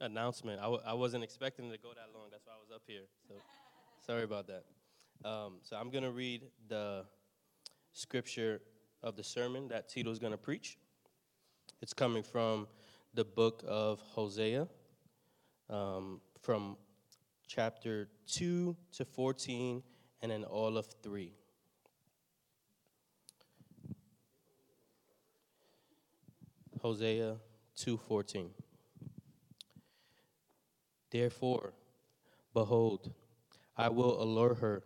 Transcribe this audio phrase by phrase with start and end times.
[0.00, 0.60] announcement.
[0.60, 2.28] I w- I wasn't expecting to go that long.
[2.30, 3.02] That's why I was up here.
[3.28, 3.34] So
[4.06, 4.64] sorry about that.
[5.24, 7.04] Um, so I'm going to read the
[7.92, 8.60] scripture
[9.02, 10.78] of the sermon that Tito's going to preach.
[11.80, 12.66] It's coming from
[13.14, 14.66] the book of Hosea,
[15.70, 16.76] um, from
[17.46, 19.82] chapter 2 to 14,
[20.22, 21.32] and then all of 3.
[26.84, 27.36] Hosea
[27.76, 28.63] 2:14
[31.14, 31.72] Therefore
[32.52, 33.12] behold
[33.76, 34.82] I will allure her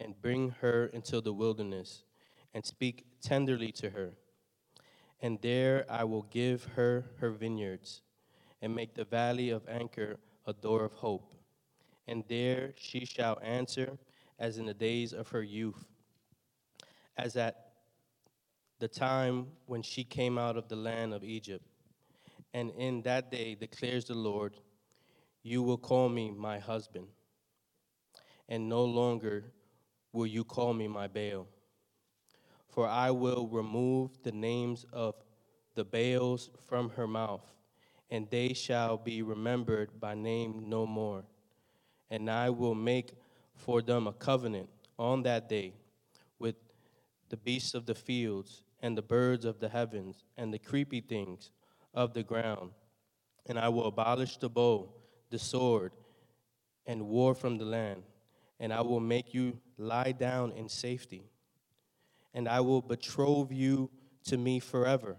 [0.00, 2.04] and bring her into the wilderness
[2.54, 4.14] and speak tenderly to her
[5.20, 8.00] and there I will give her her vineyards
[8.62, 10.16] and make the valley of Achor
[10.46, 11.34] a door of hope
[12.08, 13.98] and there she shall answer
[14.38, 15.84] as in the days of her youth
[17.18, 17.72] as at
[18.78, 21.64] the time when she came out of the land of Egypt.
[22.54, 24.54] And in that day declares the Lord,
[25.42, 27.06] you will call me my husband,
[28.48, 29.44] and no longer
[30.12, 31.46] will you call me my Baal.
[32.68, 35.14] For I will remove the names of
[35.74, 37.52] the Baals from her mouth,
[38.10, 41.24] and they shall be remembered by name no more.
[42.10, 43.12] And I will make
[43.54, 45.72] for them a covenant on that day
[46.38, 46.56] with
[47.30, 51.50] the beasts of the fields and the birds of the heavens and the creepy things
[51.94, 52.70] of the ground.
[53.46, 54.92] And I will abolish the bow,
[55.32, 55.92] the sword,
[56.86, 58.04] and war from the land.
[58.60, 61.24] And I will make you lie down in safety.
[62.32, 63.90] And I will betroth you
[64.26, 65.16] to me forever.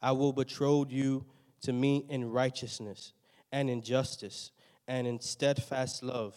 [0.00, 1.24] I will betroth you
[1.62, 3.12] to me in righteousness
[3.50, 4.52] and in justice
[4.86, 6.36] and in steadfast love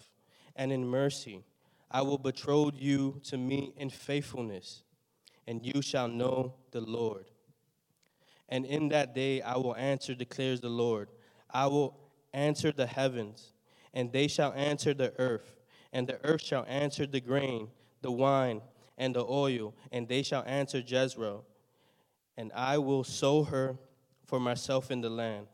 [0.55, 1.43] and in mercy.
[1.91, 4.83] I will betroth you to me in faithfulness
[5.47, 7.25] and you shall know the Lord.
[8.49, 11.09] And in that day I will answer, declares the Lord.
[11.49, 11.97] I will
[12.35, 13.53] answer the heavens,
[13.93, 15.55] and they shall answer the earth,
[15.93, 17.69] and the earth shall answer the grain,
[18.01, 18.61] the wine,
[18.97, 21.45] and the oil, and they shall answer Jezreel.
[22.37, 23.77] And I will sow her
[24.25, 25.47] for myself in the land,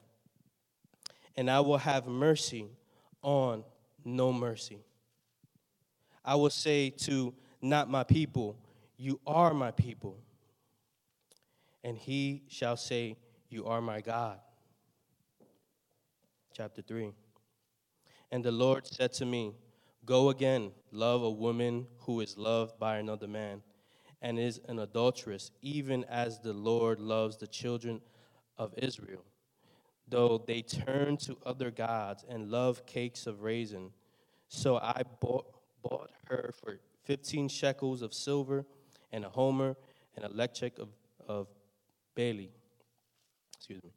[1.36, 2.68] and I will have mercy
[3.22, 3.64] on
[4.04, 4.80] no mercy.
[6.26, 8.58] I will say to not my people,
[8.98, 10.18] you are my people.
[11.84, 13.18] And he shall say,
[13.50, 14.40] You are my God.
[16.54, 17.12] Chapter 3.
[18.32, 19.54] And the Lord said to me,
[20.06, 23.62] Go again, love a woman who is loved by another man
[24.22, 28.02] and is an adulteress, even as the Lord loves the children
[28.58, 29.24] of Israel.
[30.08, 33.92] Though they turn to other gods and love cakes of raisin.
[34.48, 35.46] So I bought,
[35.82, 38.66] bought her for 15 shekels of silver
[39.12, 39.78] and a homer
[40.16, 40.90] and a lethech of,
[41.28, 41.48] of
[42.16, 42.52] Bailey.
[43.56, 43.92] Excuse me.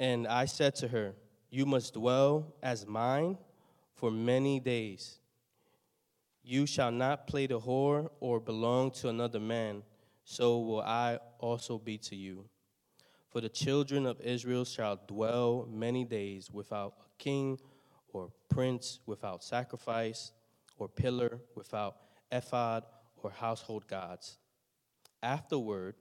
[0.00, 1.14] And I said to her,
[1.54, 3.38] You must dwell as mine
[3.94, 5.20] for many days.
[6.42, 9.84] You shall not play the whore or belong to another man,
[10.24, 12.46] so will I also be to you.
[13.30, 17.60] For the children of Israel shall dwell many days without a king
[18.12, 20.32] or prince, without sacrifice
[20.76, 21.98] or pillar, without
[22.32, 22.82] ephod
[23.22, 24.38] or household gods.
[25.22, 25.94] Afterward,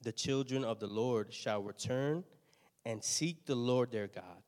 [0.00, 2.24] the children of the Lord shall return
[2.86, 4.44] and seek the Lord their God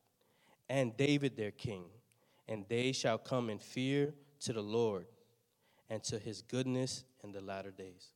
[0.69, 1.85] and David their king,
[2.47, 5.07] and they shall come in fear to the Lord
[5.89, 8.09] and to his goodness in the latter days.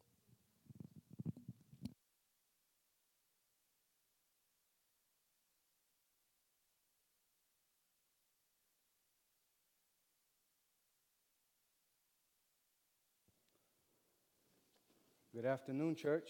[15.36, 16.30] Good afternoon, church.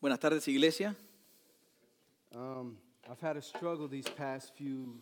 [0.00, 0.94] Buenas tardes, iglesia.
[2.32, 2.76] Um,
[3.10, 5.00] I've had a struggle these past few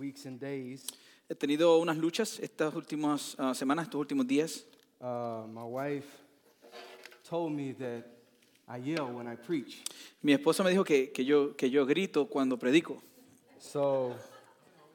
[0.00, 0.86] weeks and days.
[1.28, 4.64] He tenido unas luchas estas últimas ah, semanas, estos últimos días.
[4.98, 6.08] Uh, my wife
[7.28, 8.04] told me that
[8.66, 9.82] I yell when I preach.
[10.22, 13.02] Mi esposa me dijo que, que, yo, que yo grito cuando predico.
[13.58, 14.14] So,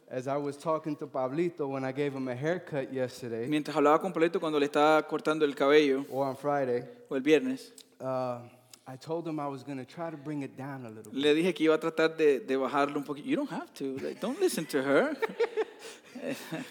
[0.09, 3.99] as I was talking to Pablito when I gave him a haircut yesterday Mientras hablaba
[3.99, 8.39] con Pablito cuando le estaba cortando el cabello, or on Friday, o el viernes, uh,
[8.87, 11.13] I told him I was going to try to bring it down a little bit.
[11.19, 13.27] le dije que iba a tratar de, de bajarlo un poquito.
[13.27, 13.97] You don't have to.
[13.97, 15.15] Like, don't listen to her.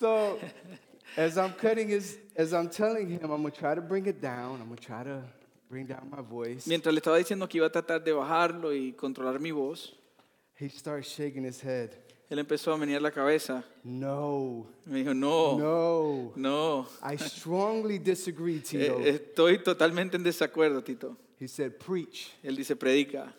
[0.00, 0.38] So,
[1.16, 4.20] as I'm cutting his, as I'm telling him, I'm going to try to bring it
[4.20, 4.60] down.
[4.60, 5.22] I'm going to try to
[5.68, 6.66] bring down my voice.
[6.68, 9.94] Mientras le estaba diciendo que iba a tratar de bajarlo y controlar mi voz,
[10.54, 11.90] He starts shaking his head.
[12.30, 13.64] él empezó a menear la cabeza.
[13.84, 16.32] No, Me dijo, no, no.
[16.36, 16.86] no.
[17.02, 18.98] I strongly disagree, Eh, Tito.
[19.00, 21.16] Estoy totalmente en desacuerdo, Tito.
[21.40, 22.30] He said, preach.
[22.42, 23.32] Él dice, predica.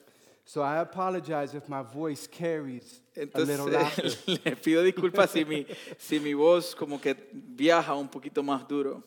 [0.46, 4.10] So I apologize if my voice carries a little louder.
[4.25, 5.66] le pido disculpas si mi,
[5.98, 9.04] si mi voz como que viaja un poquito más duro.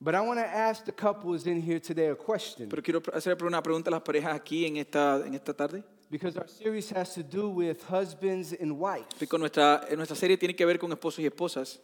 [0.00, 3.42] But I want to ask the couples in here today a question Pero quiero hacer
[3.42, 5.82] una pregunta a las parejas aquí en esta, en esta tarde.
[6.10, 9.06] because our series has to do with husbands and wives.
[9.18, 11.78] Porque nuestra, nuestra serie tiene que ver con esposos y esposas.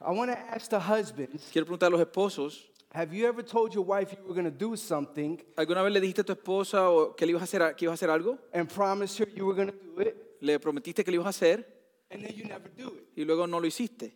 [0.00, 2.64] I want to ask the husbands Quiero preguntar a los esposos,
[2.96, 6.00] Have you ever told your wife you were going to do something ¿alguna vez le
[6.00, 8.38] dijiste a tu esposa o que, le ibas a hacer, que ibas a hacer algo?
[8.54, 11.28] and promised her you were going to do it Le prometiste que lo ibas a
[11.28, 11.66] hacer
[12.10, 13.06] and then you never do it?
[13.14, 14.14] y luego no lo hiciste.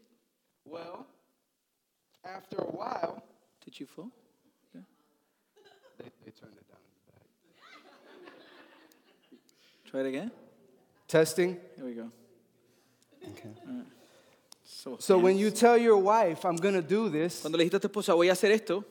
[0.64, 1.06] Well,
[2.24, 3.22] after a while,
[3.62, 4.10] Did you fall?
[5.98, 6.78] they, they turned it down.
[9.84, 10.30] Try it again.
[11.06, 11.58] Testing.
[11.76, 12.10] Here we go.
[13.32, 13.50] Okay.
[14.72, 17.74] So, So when you tell your wife, I'm going to do this, cuando le dijiste
[17.76, 18.84] a tu esposa, voy a hacer esto,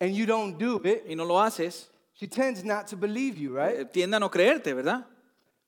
[0.00, 3.52] and you don't do it, y no lo haces, she tends not to believe you,
[3.54, 3.80] right?
[3.80, 5.04] eh, tiende a no creerte, ¿verdad?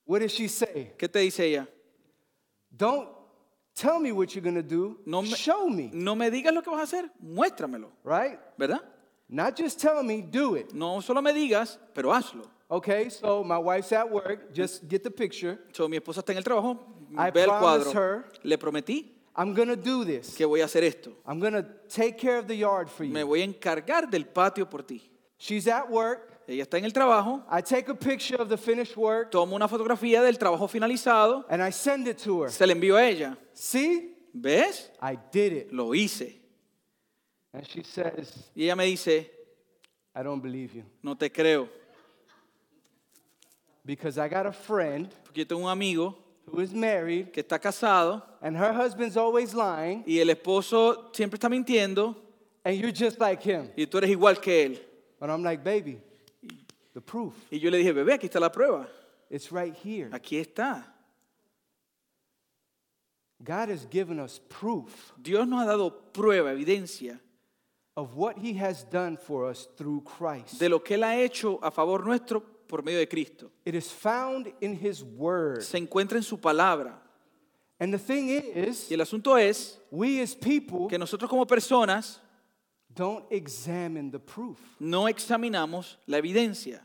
[0.07, 0.93] What does she say?
[0.99, 1.69] ¿Qué te dice ella?
[2.75, 3.09] Don't
[3.75, 4.99] tell me what you're going to do.
[5.07, 8.39] No me- Show me, No me digas lo que vas a hacer, muéstramelo, right?
[8.59, 8.81] ¿verdad?
[9.29, 10.73] Not just tell me, do it.
[10.75, 12.47] No solo me digas, pero hazlo.
[12.71, 14.53] Okay, so my wife's at work.
[14.55, 15.59] Just get the picture.
[15.73, 16.79] So, mi esposa está en el trabajo,
[17.19, 17.93] I ve el cuadro.
[17.93, 20.37] her- Le prometí I'm to do this.
[20.37, 21.13] que voy a hacer esto.
[21.27, 23.27] I'm to take care of the yard for Me you.
[23.27, 25.03] voy a encargar del patio por ti.
[25.39, 26.29] She's at work.
[26.47, 29.69] Ella está en el trabajo, I take a picture of the finished work tomo una
[29.69, 32.51] fotografía del trabajo finalizado, and I send it to her.
[32.51, 33.39] se la envío a ella.
[33.55, 34.11] See?
[34.35, 34.91] ¿Ves?
[35.01, 35.73] I did it.
[35.73, 36.35] Lo hice.
[37.55, 39.31] And she says, Y ella me dice,
[40.17, 40.83] I don't believe you.
[41.03, 41.69] no te creo,
[43.85, 46.17] Because I got a friend porque yo tengo un amigo
[46.47, 51.39] who is married que está casado and her husband's always lying, y el esposo siempre
[51.39, 52.15] está mintiendo
[52.65, 53.69] and you're just like him.
[53.77, 54.79] y tú eres igual que él.
[55.19, 56.01] But I'm like, baby,
[56.95, 58.87] the proof, Y yo le dije, bebé, aquí está la prueba.
[59.31, 60.09] it's right here.
[60.11, 60.85] Aquí está.
[63.43, 67.19] God has given us proof Dios nos ha dado prueba, evidencia
[67.97, 70.59] of what he has done for us through Christ.
[70.61, 73.51] de lo que Él ha hecho a favor nuestro por medio de Cristo.
[73.67, 75.61] It is found in his word.
[75.61, 76.99] Se encuentra en su palabra.
[77.79, 82.19] And the thing is, Y el asunto es we as people que nosotros como personas
[82.89, 84.59] don't examine the proof.
[84.81, 86.81] no examinamos la evidencia.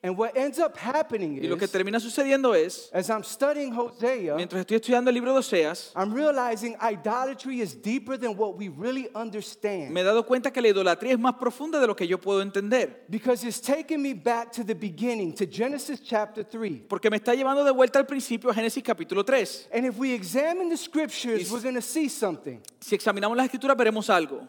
[0.00, 3.72] And what ends up happening Y lo que is, termina sucediendo es, as I'm studying
[3.72, 8.56] Hosea, mientras estoy estudiando el libro de Oseas, I'm realizing idolatry is deeper than what
[8.56, 9.90] we really understand.
[9.90, 12.42] me he dado cuenta que la idolatría es más profunda de lo que yo puedo
[12.42, 13.06] entender.
[13.08, 16.86] Because it's taking me back to the beginning, to Genesis chapter 3.
[16.88, 19.70] Porque me está llevando de vuelta al principio a Génesis capítulo 3.
[19.72, 22.60] And if we examine the scriptures, Is- we're going to see something.
[22.80, 24.46] Si examinamos las escrituras veremos algo.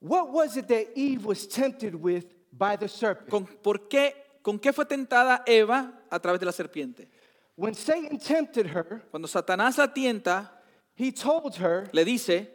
[0.00, 3.30] What was it that Eve was tempted with by the serpent?
[3.30, 4.12] ¿Con, por qué,
[4.44, 7.08] ¿Con qué fue tentada Eva a través de la serpiente?
[7.56, 10.52] When Satan tempted her, Cuando Satanás la tienta,
[10.94, 12.50] he told her, le dice,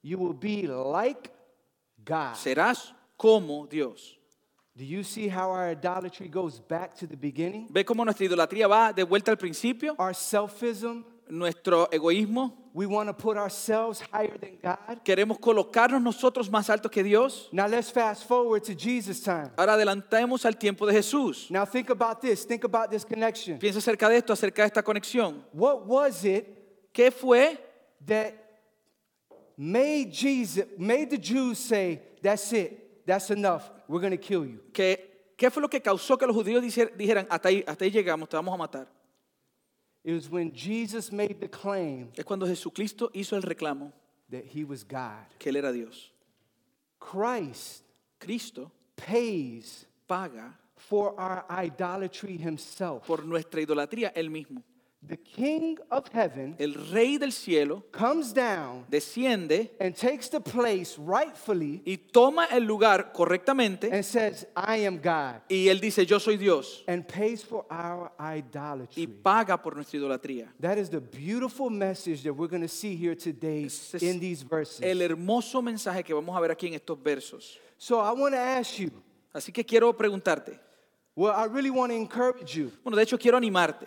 [0.00, 1.32] You will be like
[2.04, 2.36] God.
[2.36, 4.16] serás como Dios.
[4.76, 7.66] Do you see how our idolatry goes back to the beginning?
[7.68, 9.96] ¿Ve cómo nuestra idolatría va de vuelta al principio?
[9.98, 12.52] Our selfism, Nuestro egoísmo.
[12.74, 15.00] we want to put ourselves higher than God.
[15.04, 17.48] Queremos colocarnos nosotros más altos que Dios.
[17.52, 19.50] Now let's fast forward to Jesus' time.
[19.56, 21.50] Ahora adelantemos al tiempo de Jesús.
[21.50, 23.58] Now think about this, think about this connection.
[23.58, 25.44] Piensa acerca de esto, acerca de esta conexión.
[25.52, 26.46] What was it
[26.92, 27.58] ¿Qué fue
[28.06, 28.34] that
[29.56, 33.04] made Jesus made the Jews say, "That's it.
[33.06, 33.70] That's enough.
[33.88, 36.96] We're going to kill you." que, qué fue lo que causó que los judíos dijer-
[36.96, 38.88] dijeran, hasta ahí, hasta ahí llegamos, te vamos a matar?
[40.04, 43.90] It was when Jesus made the claim Es cuando Jesucristo hizo el reclamo
[44.30, 45.26] that he was God.
[45.38, 46.10] que Él era Dios.
[47.00, 47.82] Christ
[48.20, 53.06] Cristo pays paga for our idolatry himself.
[53.06, 54.62] por nuestra idolatría Él mismo.
[55.06, 60.96] The King of heaven El Rey del cielo comes down desciende and takes the place
[60.98, 66.18] rightfully y toma el lugar correctamente and says, "I am God." y Él dice, yo
[66.18, 69.02] soy Dios and pays for our idolatry.
[69.02, 70.52] y paga por nuestra idolatría.
[70.58, 74.42] That is the beautiful message that we're going to see here today es in these
[74.42, 74.80] verses.
[74.80, 77.58] El hermoso mensaje que vamos a ver aquí en estos versos.
[77.76, 78.90] So I want to ask you,
[79.34, 80.58] Así que quiero preguntarte,
[81.16, 82.70] well, I really want to encourage you.
[82.82, 83.86] bueno, de hecho quiero animarte.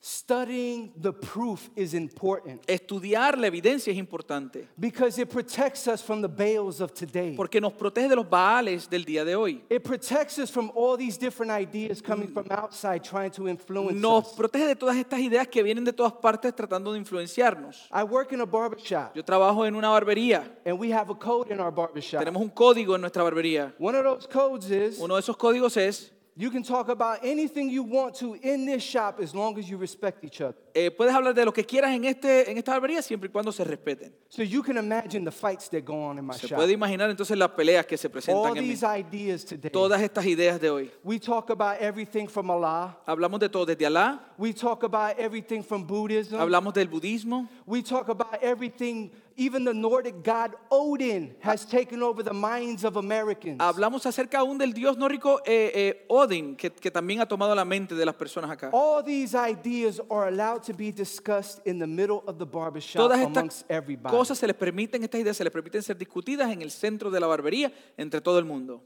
[0.00, 6.22] Studying the proof is important Estudiar la evidencia es importante because it protects us from
[6.22, 7.34] the Baals of today.
[7.36, 9.60] porque nos protege de los baales del día de hoy.
[9.68, 14.28] It protects us from all these different ideas coming from outside trying to influence Nos
[14.28, 14.32] us.
[14.36, 17.88] protege de todas estas ideas que vienen de todas partes tratando de influenciarnos.
[17.92, 20.44] I work in a barbershop Yo trabajo en una barbería.
[20.64, 22.20] and we have a code in our barbershop.
[22.20, 23.74] Tenemos un código en nuestra barbería.
[23.80, 27.68] One of those codes is Uno de esos códigos es, You can talk about anything
[27.68, 30.54] you want to in this shop as long as you respect each other.
[30.72, 33.50] Eh, puedes hablar de lo que quieras en, este, en esta barbería siempre y cuando
[33.50, 34.12] se respeten.
[34.28, 36.56] So you can imagine the fights that go on in my Se shop.
[36.58, 38.70] puede imaginar entonces las peleas que se All presentan en mí.
[38.70, 39.68] these ideas today.
[39.72, 40.92] Todas estas ideas de hoy.
[41.02, 42.96] We talk about everything from Allah.
[43.04, 46.38] Hablamos de todo, desde Alá, We talk about everything from Buddhism.
[46.38, 52.22] hablamos del budismo, We talk about everything, even the Nordic god Odin has taken over
[52.22, 53.58] the minds of Americans.
[53.58, 57.64] hablamos acerca aún del dios nórdico eh, eh, Odin, que, que también ha tomado la
[57.64, 58.70] mente de las personas acá.
[58.72, 63.18] All these ideas are allowed to be discussed in the middle of the barbershop Todas
[63.18, 64.16] amongst estas everybody.
[64.16, 67.18] cosas se les permiten, estas ideas se les permiten ser discutidas en el centro de
[67.18, 68.84] la barbería entre todo el mundo.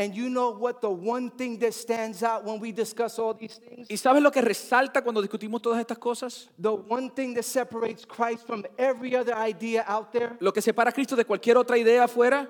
[0.00, 3.58] And you know what the one thing that stands out when we discuss all these
[3.58, 3.88] things?
[3.90, 6.48] ¿Y sabes lo que resalta cuando discutimos todas estas cosas?
[6.56, 10.36] The one thing that separates Christ from every other idea out there?
[10.38, 12.48] Lo que separa a Cristo de cualquier otra idea afuera,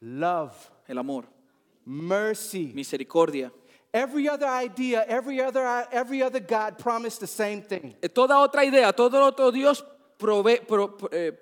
[0.00, 0.52] Love,
[0.88, 1.26] el amor,
[1.84, 2.72] mercy.
[2.74, 3.52] misericordia.
[3.92, 7.94] Every other idea, every other every other God promised the same thing.
[8.02, 9.82] Eh, Toda otra idea, todo otro Dios
[10.18, 11.32] prove- pro- eh,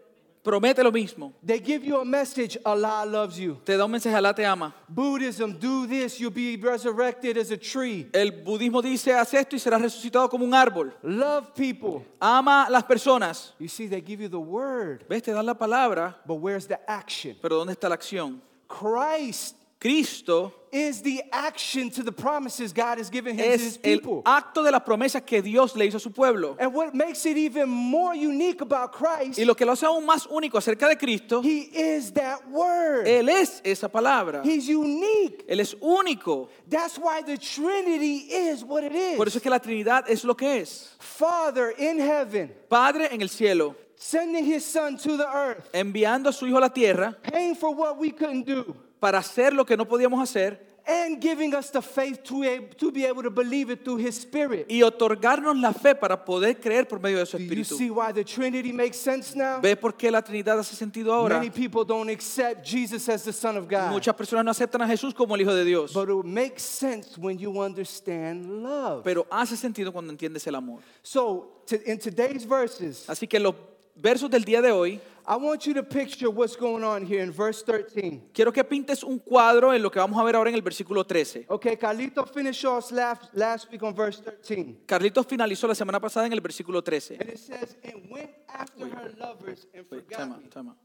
[0.47, 1.33] promete lo mismo.
[1.45, 3.59] They give you a message, Allah loves you.
[3.65, 4.73] Te da un mensaje, Alá te ama.
[4.89, 8.07] Buddhism, do this, you'll be resurrected as a tree.
[8.15, 10.93] El budismo dice, haz esto y serás resucitado como un árbol.
[11.03, 12.07] Love people.
[12.21, 13.55] Ama las personas.
[13.59, 15.23] You see, they give you the word, ¿Ves?
[15.23, 17.37] Te dan la palabra, but where's the action?
[17.43, 18.41] pero ¿dónde está la acción?
[18.69, 23.79] Christ Cristo is the action to the promises God has given him to his es
[23.83, 24.23] el people.
[24.25, 26.55] acto de las promesas que Dios le hizo a su pueblo.
[26.61, 30.05] And what makes it even more unique about Christ, Y lo que lo hace aún
[30.05, 33.07] más único acerca de Cristo, he is that word.
[33.07, 34.43] Él es esa palabra.
[34.45, 35.45] He's unique.
[35.49, 36.49] Él es único.
[36.69, 39.17] That's why the Trinity is what it is.
[39.17, 40.95] Por eso es que la Trinidad es lo que es.
[40.99, 46.33] Father in heaven, Padre en el cielo, sending his son to the earth, enviando a
[46.33, 49.77] su Hijo a la tierra paying for what we couldn't do, para hacer lo que
[49.77, 52.43] no podíamos hacer and giving us the faith to,
[52.79, 54.67] to be able to believe it through his spirit.
[54.69, 57.77] y otorgarnos la fe para poder creer por medio de su Do you Espíritu.
[57.77, 59.61] see why the Trinity makes sense now?
[59.61, 61.39] ¿Ves por qué la Trinidad hace sentido ahora?
[61.39, 63.91] Many people don't accept Jesus as the Son of God.
[63.91, 67.19] Muchas personas no aceptan a Jesús como el Hijo de Dios, But it makes sense
[67.19, 69.03] when you understand love.
[69.03, 70.81] pero hace sentido cuando entiendes el amor.
[71.03, 73.55] So, to, in today's verses, Así que los
[73.97, 77.33] versos del día de hoy, I want you to picture what's going on here in
[77.33, 78.31] verse 13.
[78.33, 81.05] quiero que pintes un cuadro en lo que vamos a ver ahora en el versículo
[81.05, 81.47] 13.
[81.49, 84.83] Okay, Carlito finished us last, last week on verse 13.
[84.87, 87.17] Carlitos finalizó la semana pasada en el versículo 13.
[87.21, 90.35] And it says, and went after her lovers and Wait, forgot time me.
[90.37, 90.77] out, time out.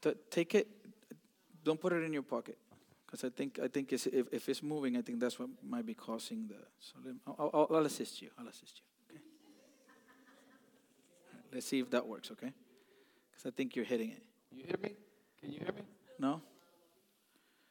[0.00, 0.68] T- Take it,
[1.64, 2.56] don't put it in your pocket.
[3.04, 5.84] Because I think, I think it's, if, if it's moving, I think that's what might
[5.84, 6.54] be causing the.
[6.78, 8.30] So let, I'll, I'll, I'll assist you.
[8.38, 8.84] I'll assist you.
[9.10, 9.20] Okay.
[11.52, 12.30] Let's see if that works.
[12.30, 12.52] Okay.
[13.42, 14.22] Because I think you're hitting it.
[14.52, 14.94] You hear me?
[15.40, 15.82] Can you hear me?
[16.18, 16.40] No.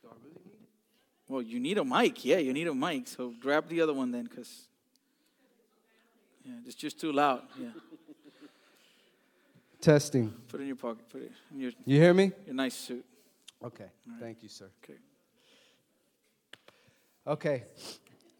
[0.01, 0.69] Do I really need it?
[1.27, 2.25] Well, you need a mic.
[2.25, 3.07] Yeah, you need a mic.
[3.07, 4.67] So grab the other one then, because.
[6.43, 7.43] Yeah, it's just too loud.
[7.59, 7.69] Yeah.
[9.81, 10.33] Testing.
[10.49, 11.07] Put it in your pocket.
[11.09, 12.31] Put it in your, You hear me?
[12.45, 13.05] your nice suit.
[13.63, 13.87] Okay.
[14.19, 14.69] Thank you, sir.
[14.83, 14.99] Okay.
[17.27, 17.63] Okay.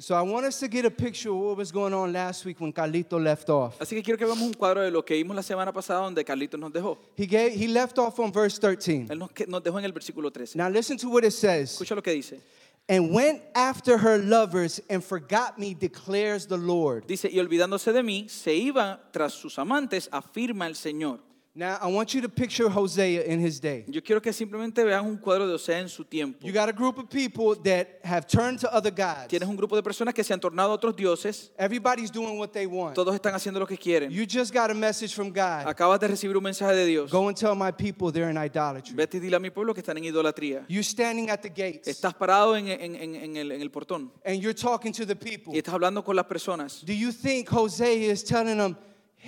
[0.02, 2.60] So I want us to get a picture of what was going on last week
[2.60, 3.78] when Carlito left off.
[3.80, 6.26] Así que quiero que veamos un cuadro de lo que vimos la semana pasada donde
[6.26, 6.98] Carlitos nos dejó.
[7.16, 9.06] He gave he left off on verse 13.
[9.12, 10.58] Él nos, que- nos dejó en el versículo 13.
[10.58, 11.80] Now listen to what it says.
[11.80, 12.42] Escucha lo que dice.
[12.90, 17.06] And went after her lovers and forgot me, declares the Lord.
[17.06, 21.20] Dice, y olvidándose de mí, se iba tras sus amantes, afirma el Señor.
[21.54, 23.84] Now I want you to picture Hosea in his day.
[23.90, 26.40] Yo quiero que simplemente vean un cuadro de Osea en su tiempo.
[26.48, 29.28] You got a group of people that have turned to other gods.
[29.28, 31.52] Tienes un grupo de personas que se han tornado a otros dioses.
[31.60, 32.96] Everybody's doing what they want.
[32.96, 34.10] Todos están haciendo lo que quieren.
[34.10, 35.68] You just got a message from God.
[35.68, 37.12] Acabas de recibir un mensaje de Dios.
[37.12, 38.96] Go and tell my people they're in idolatry.
[38.96, 40.64] Vete y dile a mi pueblo que están en idolatría.
[40.70, 44.10] You're standing at the gates Estás parado en, en- en- en el, en el portón
[44.26, 45.54] and you're talking to the people.
[45.54, 46.82] y estás hablando con las personas.
[46.86, 48.78] Do you think Hosea is telling them,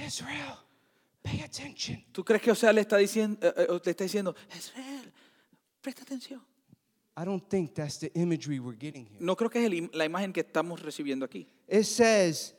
[0.07, 0.57] Israel,
[1.23, 2.03] pay attention?
[2.11, 5.11] ¿Tú crees que Osea le está diciendo, eh, eh, le está diciendo, Israel,
[5.81, 6.41] presta atención?
[7.15, 9.19] I don't think that's the imagery we're getting here.
[9.19, 11.47] No creo que es la imagen que estamos recibiendo aquí.
[11.67, 12.53] It says,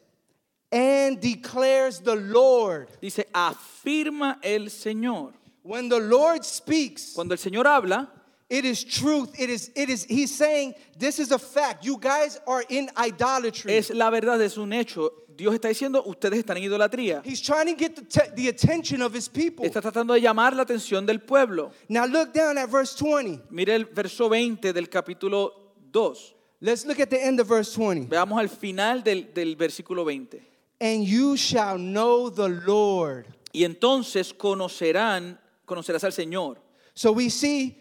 [0.71, 2.89] and declares the Lord.
[3.01, 5.33] Dice, afirma el Señor.
[5.63, 8.11] When the Lord speaks, Cuando el Señor habla,
[8.49, 9.35] it is truth.
[9.39, 11.85] It is, it is, he's saying, this is a fact.
[11.85, 13.73] You guys are in idolatry.
[13.73, 15.11] es la verdad, es un hecho.
[15.37, 17.23] Dios está diciendo, ustedes están en idolatría.
[17.25, 19.65] He's trying to get the, te- the attention of his people.
[19.67, 21.73] Está tratando de llamar la atención del pueblo.
[21.89, 23.43] Now look down at verse 20.
[23.51, 25.53] Mire el verso 20 del capítulo
[25.91, 26.35] 2.
[26.61, 28.09] Let's look at the end of verse 20.
[28.09, 30.41] Veamos al final del, del versículo 20.
[30.81, 33.27] And you shall know the Lord.
[33.53, 36.59] Y entonces conocerán, conocerás al Señor.
[36.95, 37.77] So we see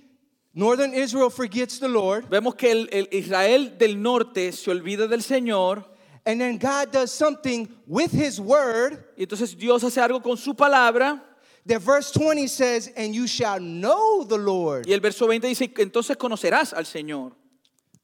[0.54, 5.24] Northern Israel forgets the Lord, Vemos que el, el Israel del norte se olvida del
[5.24, 5.93] Señor
[6.26, 10.54] and then God does something with his word y entonces Dios hace algo con su
[10.54, 11.22] palabra
[11.66, 14.86] that verse 20 says, And you shall know the Lord.
[14.88, 17.34] y el verso 20 dice, entonces conocerás al Señor.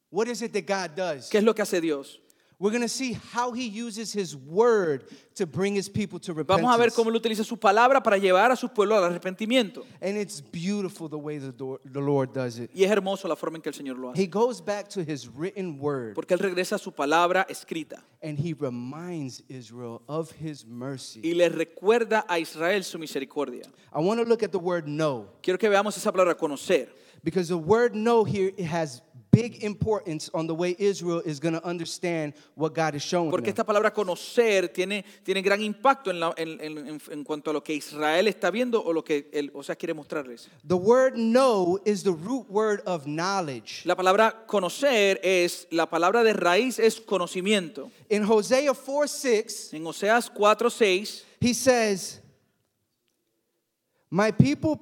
[0.10, 1.30] What is it that God does?
[1.30, 2.20] ¿Qué es lo que hace Dios?
[2.62, 6.62] We're going to see how he uses his word to bring his people to repentance.
[6.62, 9.86] Vamos a ver cómo él utiliza su palabra para llevar a su pueblo al arrepentimiento.
[10.01, 12.70] And it's beautiful the way the, door, the Lord does it.
[12.75, 14.22] Y es hermoso la forma en que el Señor lo hace.
[14.22, 18.38] He goes back to his written word Porque él regresa a su palabra escrita and
[18.38, 21.22] he reminds Israel of his mercy.
[21.24, 23.63] y le recuerda a Israel su misericordia.
[23.94, 26.89] I want to look at the word know Quiero que veamos esa palabra conocer.
[27.24, 29.01] because the word know here it has
[29.41, 33.46] big importance on the way Israel is going to understand what God is showing Porque
[33.46, 33.53] them.
[33.53, 37.62] esta palabra conocer tiene, tiene gran impacto en, la- en- en- en- cuanto a lo
[37.63, 40.50] que Israel está viendo o lo que él, o sea, quiere mostrarles.
[40.67, 43.84] The word know is the root word of knowledge.
[43.86, 47.91] La palabra conocer es, la palabra de raíz es conocimiento.
[48.10, 52.19] In Hosea 4 6, En Oseas 4, 6 he says,
[54.12, 54.79] My people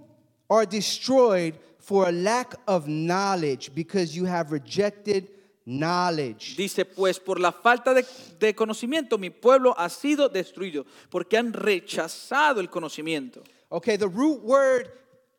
[0.50, 1.56] are destroyed
[1.88, 5.30] for a lack of knowledge because you have rejected
[5.66, 6.58] knowledge.
[6.58, 8.06] dice, pues por la falta de,
[8.38, 13.42] de conocimiento mi pueblo ha sido destruido, porque han rechazado el conocimiento.
[13.70, 14.90] Okay, the root word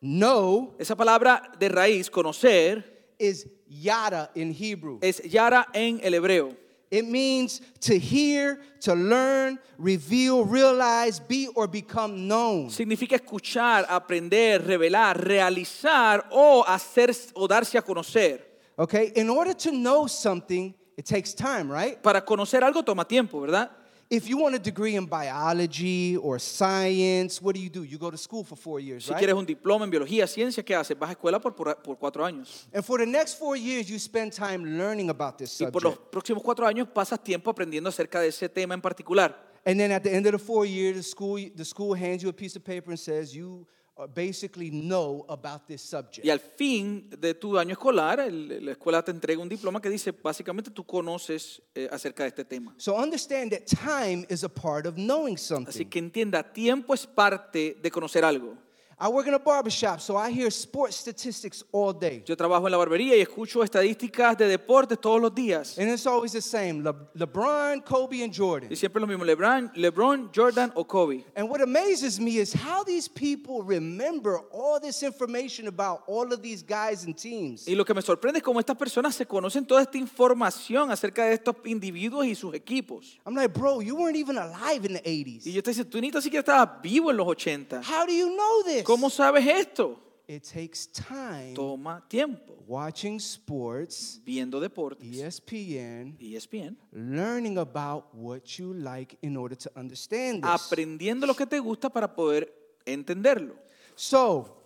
[0.01, 2.83] know Esa palabra de raíz, conocer,
[3.19, 4.97] is yada in Hebrew.
[5.03, 6.57] es yara en el hebreo.
[6.91, 12.69] It means to hear, to learn, reveal, realize, be, or become known.
[12.69, 18.41] Significa escuchar, aprender, revelar, realizar o hacer o darse a conocer.
[18.77, 22.01] Okay, in order to know something, it takes time, right?
[22.01, 23.69] Para conocer algo toma tiempo, ¿verdad?
[24.11, 27.83] If you want a degree in biology or science, what do you do?
[27.83, 29.19] You go to school for four years, Si right?
[29.19, 30.97] quieres un diploma en biología, ciencia, ¿qué haces?
[30.97, 32.65] Vas a escuela por, por, por cuatro años.
[32.73, 35.93] And for the next four years, you spend time learning about this Y por los
[35.93, 36.11] subject.
[36.11, 39.35] próximos cuatro años pasas tiempo aprendiendo acerca de ese tema en particular.
[39.63, 42.29] And then at the end of the four years, the school, the school hands you
[42.29, 43.67] a piece of paper and says you
[44.07, 46.25] basically know about this subject.
[46.25, 49.89] Y al fin de tu año escolar, el- la escuela te entrega un diploma que
[49.89, 52.73] dice, básicamente tú conoces eh, acerca de este tema.
[52.77, 55.85] So understand that time is a part of knowing Así something.
[55.89, 58.57] que entienda, tiempo es parte de conocer algo.
[59.01, 62.21] I work in a barbershop, so I hear sports statistics all day.
[62.25, 65.77] Yo trabajo en la barbería y escucho estadísticas de deportes todos los días.
[65.77, 68.69] And it's always the same Le- LeBron, Kobe, and Jordan.
[68.69, 71.23] Y siempre lo mismo, LeBron, LeBron, Jordan o Kobe.
[71.35, 76.41] And what amazes me is how these people remember all this information about all of
[76.41, 77.67] these guys and teams.
[77.69, 81.23] Y lo que me sorprende es cómo estas personas se conocen toda esta información acerca
[81.23, 83.17] de estos individuos y sus equipos.
[83.25, 85.45] I'm like, bro, you weren't even alive in the 80s.
[85.45, 85.53] Y 80s.
[85.53, 87.81] yo te dice, tú ni tan siquiera estabas vivo en los 80.
[87.83, 88.83] How do you know this?
[88.89, 89.99] ¿Cómo sabes esto?
[90.27, 92.55] It takes time Toma tiempo.
[92.65, 100.41] watching sports, Viendo deportes, ESPN, ESPN, learning about what you like in order to understand
[100.41, 100.49] this.
[100.49, 102.51] aprendiendo lo que te gusta para poder
[102.83, 103.53] entenderlo.
[103.93, 104.57] So,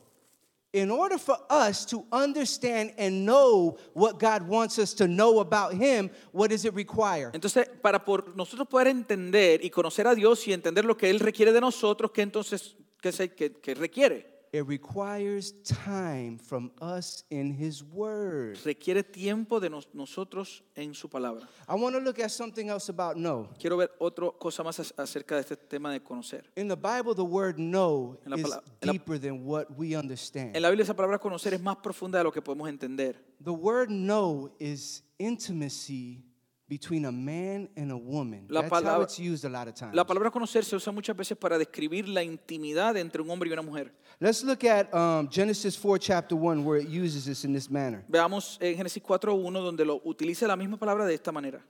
[0.72, 5.74] in order for us to understand and know what God wants us to know about
[5.74, 7.30] Him, what does it require?
[7.34, 11.20] Entonces, para por nosotros poder entender y conocer a Dios y entender lo que Él
[11.20, 14.32] requiere de nosotros, ¿qué entonces qué, se- qué- qué requiere?
[14.56, 18.60] It requires time from us in His Word.
[18.64, 21.48] Requiere tiempo de nos- nosotros en su palabra.
[21.68, 23.50] I want to look at something else about know.
[23.60, 26.44] Quiero ver otra cosa más ac- acerca de este tema de conocer.
[26.56, 29.96] In the Bible, the word know En la is en la- deeper than what we
[29.98, 30.56] understand.
[30.56, 33.16] En la Biblia esa palabra conocer es más profunda de lo que podemos entender.
[33.44, 36.24] The word know is intimacy
[36.74, 38.48] between a man and a woman.
[38.50, 39.94] La That's how palabra- it's used a lot of times.
[39.94, 43.54] La palabra conocer se usa muchas veces para describir la intimidad entre un hombre y
[43.54, 43.92] una mujer.
[44.20, 48.04] Let's look at um, Genesis 4, chapter 1, where it uses this in this manner.
[48.10, 51.62] Veamos en Génesis 4.1 donde lo utiliza la misma palabra de esta manera.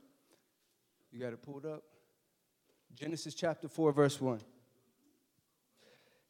[1.12, 1.84] You got it pulled up?
[2.96, 4.40] Genesis chapter 4, verse 1.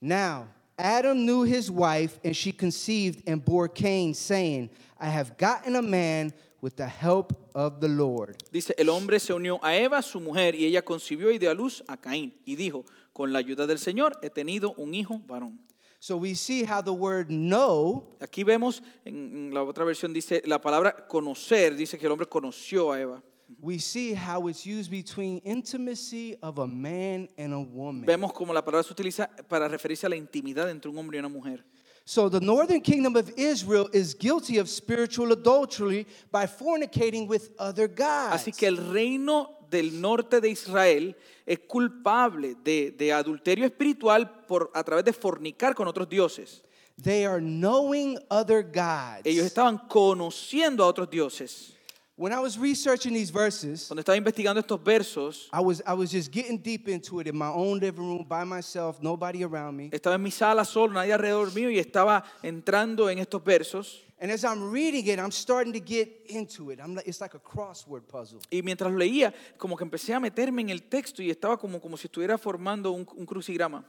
[0.01, 0.47] Now,
[0.79, 5.81] Adam knew his wife, and she conceived and bore Cain, saying, I have gotten a
[5.83, 6.33] man
[6.63, 8.37] with the help of the Lord.
[8.49, 11.53] Dice, el hombre se unió a Eva, su mujer, y ella concibió y dio a
[11.53, 12.33] luz a Caín.
[12.45, 15.59] Y dijo, con la ayuda del Señor he tenido un hijo varón.
[15.99, 20.61] So we see how the word know Aquí vemos, en la otra versión dice, la
[20.61, 23.23] palabra conocer, dice que el hombre conoció a Eva.
[23.61, 28.05] we see how it's used between intimacy of a man and a woman.
[28.05, 31.19] Vemos como la palabra se utiliza para referirse a la intimidad entre un hombre y
[31.19, 31.63] una mujer.
[32.05, 37.87] So the northern kingdom of Israel is guilty of spiritual adultery by fornicating with other
[37.87, 38.35] gods.
[38.35, 44.69] Así que el reino del norte de Israel es culpable de, de adulterio espiritual por,
[44.73, 46.61] a través de fornicar con otros dioses.
[47.01, 49.21] They are knowing other gods.
[49.23, 51.72] Ellos estaban conociendo a otros dioses.
[52.15, 56.11] When I was researching these verses, Cuando estaba investigando estos versos, I was I was
[56.11, 59.89] just getting deep into it in my own living room by myself, nobody around me.
[59.91, 64.01] estaba en mi sala solo, nadie alrededor mío, y estaba entrando en estos versos.
[64.19, 66.79] And as I'm reading it, I'm starting to get into it.
[66.79, 68.39] I'm like, it's like a crossword puzzle.
[68.51, 71.81] Y mientras lo leía, como que empecé a meterme en el texto y estaba como,
[71.81, 73.83] como si estuviera formando un, un crucigrama.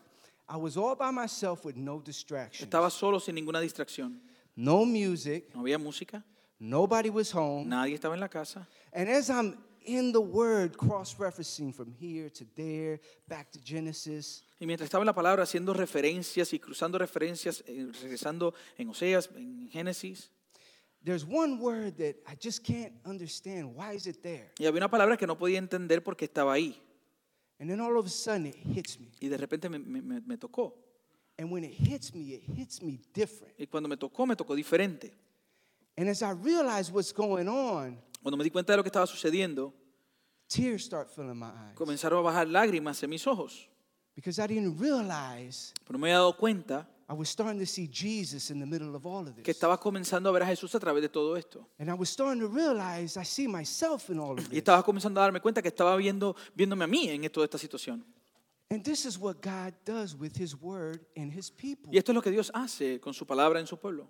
[0.49, 2.63] I was all by myself with no distractions.
[2.63, 4.19] Estaba solo sin ninguna distracción.
[4.57, 6.25] No music, No había música,
[6.59, 7.65] nobody was home.
[7.69, 8.67] nadie estaba en la casa.
[8.93, 14.43] And as I'm in the word, cross referencing from here to there, back to Genesis,
[14.61, 19.29] Y mientras estaba en la palabra haciendo referencias y cruzando referencias, eh, regresando en Oseas,
[19.35, 20.31] en Génesis,
[21.05, 23.75] there's one word that I just can't understand.
[23.77, 24.53] Why is it there?
[24.59, 26.81] y había una palabra que no podía entender porque estaba ahí.
[27.61, 29.09] And then all of a sudden it hits me.
[29.21, 30.75] Y de repente me, me- me- me tocó.
[31.37, 33.53] And when it hits me, it hits me different.
[33.59, 35.13] Y cuando me tocó, me tocó diferente.
[35.97, 39.07] And as I realize what's going on, Cuando me di cuenta de lo que estaba
[39.07, 39.73] sucediendo,
[40.49, 41.75] tears start filling my eyes.
[41.77, 43.69] comenzaron a bajar lágrimas en mis ojos.
[44.17, 48.51] Because I didn't realize Pero me había dado cuenta I was starting to see Jesus
[48.51, 49.57] in the middle of all of que this.
[49.57, 51.69] estaba comenzando a ver a Jesús a través de todo esto.
[51.79, 54.59] And I was starting to realize I see myself in all of Y this.
[54.59, 58.05] estaba comenzando a darme cuenta que estaba viendo, viéndome a mí en toda esta situación.
[58.71, 61.93] And this is what God does with His Word and His people.
[61.93, 64.09] Y esto es lo que Dios hace con su palabra en su pueblo.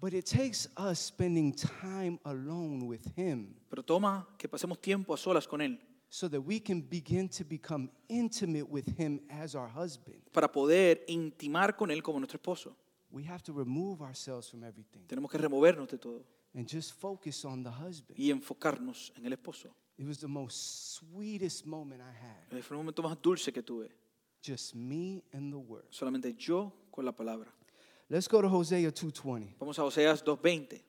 [0.00, 5.18] But it takes us spending time alone with Him Pero toma que pasemos tiempo a
[5.18, 9.68] solas con Él so that we can begin to become intimate with Him as our
[9.68, 10.16] husband.
[10.32, 12.74] para poder intimar con Él como nuestro esposo.
[13.12, 17.44] We have to remove ourselves from everything Tenemos que removernos de todo and just focus
[17.44, 18.18] on the husband.
[18.18, 19.68] y enfocarnos en el esposo.
[19.98, 22.62] It was the most sweetest moment I had.
[22.62, 23.90] Fue el momento más dulce que tuve.
[24.42, 25.84] Just me and the Word.
[25.90, 27.52] Solamente yo con la palabra.
[28.10, 29.54] Let's go to Hosea 2:20.
[29.60, 30.82] Vamos a Oseas 2.20.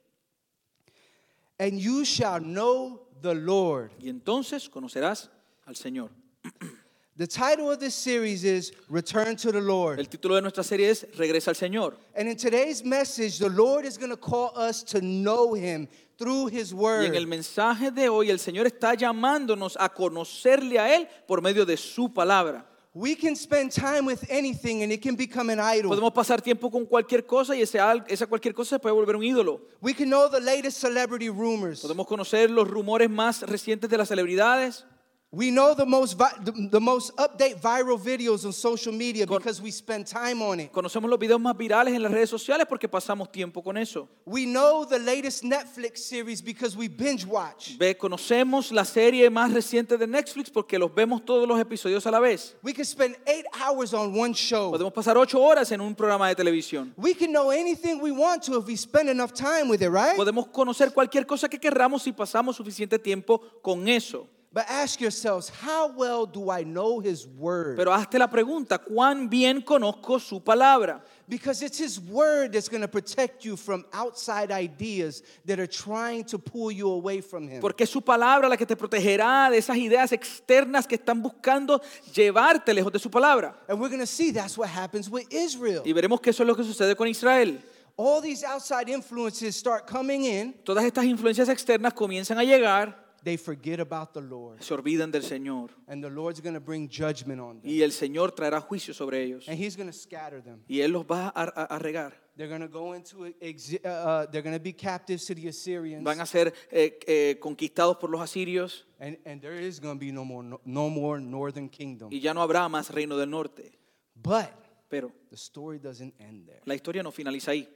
[1.59, 3.91] And you shall know the Lord.
[4.01, 5.29] Y entonces conocerás
[5.67, 6.09] al Señor.
[7.17, 9.99] The title of this series is Return to the Lord.
[9.99, 11.93] El título de nuestra serie es Regresa al Señor.
[12.15, 16.47] And in today's message, the Lord is going to call us to know Him through
[16.47, 17.03] His word.
[17.03, 21.41] Y en el mensaje de hoy el Señor está llamándonos a conocerle a Él por
[21.41, 22.65] medio de su palabra.
[22.93, 25.91] We can spend time with anything and it can become an idol.
[25.91, 29.23] Podemos pasar tiempo con cualquier cosa y ese esa cualquier cosa se puede volver un
[29.23, 29.61] ídolo.
[29.79, 31.81] We can know the latest celebrity rumors.
[31.81, 34.83] Podemos conocer los rumores más recientes de las celebridades.
[35.33, 39.61] We know the most, vi- the, the most update viral videos on social media because
[39.61, 40.73] we spend time on it.
[40.73, 44.09] Conocemos los videos más virales en las redes sociales porque pasamos tiempo con eso.
[44.25, 47.77] We know the latest Netflix series because we binge watch.
[47.77, 52.11] Ve, conocemos la serie más reciente de Netflix porque los vemos todos los episodios a
[52.11, 52.55] la vez.
[52.61, 54.71] We can spend eight hours on one show.
[54.71, 56.91] Podemos pasar ocho horas en un programa de televisión.
[56.97, 60.17] We can know anything we want to if we spend enough time with it, right?
[60.17, 64.27] Podemos conocer cualquier cosa que querramos si pasamos suficiente tiempo con eso.
[64.53, 67.77] But ask yourselves, how well do I know His Word?
[67.77, 71.01] Pero hazte la pregunta, ¿cuán bien conozco su palabra?
[71.29, 76.25] Because it's His Word that's going to protect you from outside ideas that are trying
[76.25, 77.61] to pull you away from Him.
[77.61, 81.81] Porque es su palabra la que te protegerá de esas ideas externas que están buscando
[82.13, 83.55] llevarte lejos de su palabra.
[83.69, 85.81] And we're going to see that's what happens with Israel.
[85.85, 87.57] Y veremos que eso es lo que sucede con Israel.
[87.95, 93.37] All these outside influences start coming in, Todas estas influencias externas comienzan a llegar, they
[93.37, 94.61] forget about the Lord.
[94.61, 95.69] se olvidan del Señor.
[95.87, 97.69] And the Lord's going to bring judgment on them.
[97.69, 99.47] Y el Señor traerá juicio sobre ellos.
[99.47, 100.63] And He's going to scatter them.
[100.67, 102.13] Y Él los va a, a- a regar.
[102.37, 105.47] They're going to go into, exi- uh, uh, they're going to be captives to the
[105.49, 106.03] Assyrians.
[106.03, 109.99] Van a ser eh, eh, conquistados por los asirios And, and there is going to
[109.99, 112.09] be no more, no, no more northern kingdom.
[112.11, 113.71] y ya no habrá más reino del norte.
[114.15, 114.49] But
[114.89, 116.61] Pero the story doesn't end there.
[116.65, 117.67] la historia no finaliza ahí.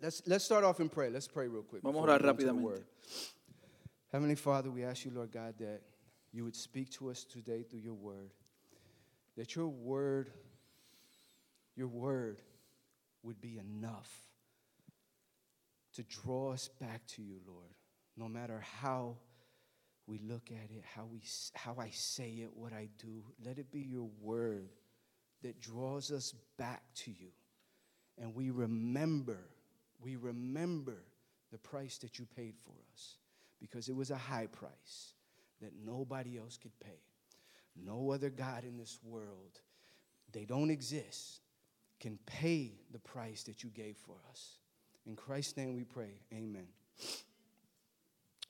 [0.00, 1.10] Let's, let's start off in prayer.
[1.12, 1.82] Let's pray real quick.
[1.82, 2.82] Vamos a orar rápidamente.
[4.14, 5.80] Heavenly Father, we ask you, Lord God, that
[6.30, 8.30] you would speak to us today through your word.
[9.36, 10.30] That your word,
[11.74, 12.40] your word
[13.24, 14.08] would be enough
[15.94, 17.74] to draw us back to you, Lord.
[18.16, 19.16] No matter how
[20.06, 21.20] we look at it, how, we,
[21.54, 24.68] how I say it, what I do, let it be your word
[25.42, 27.32] that draws us back to you.
[28.22, 29.40] And we remember,
[30.00, 31.02] we remember
[31.50, 33.16] the price that you paid for us
[33.64, 35.14] because it was a high price
[35.62, 37.00] that nobody else could pay.
[37.74, 39.60] No other God in this world,
[40.32, 41.40] they don't exist,
[41.98, 44.58] can pay the price that you gave for us.
[45.06, 46.20] In Christ's name we pray.
[46.30, 46.66] Amen.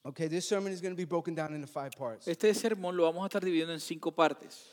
[0.05, 2.27] Okay, this sermon is going to be broken down into five parts.
[2.27, 4.65] Este sermón lo vamos a estar dividiendo en cinco partes.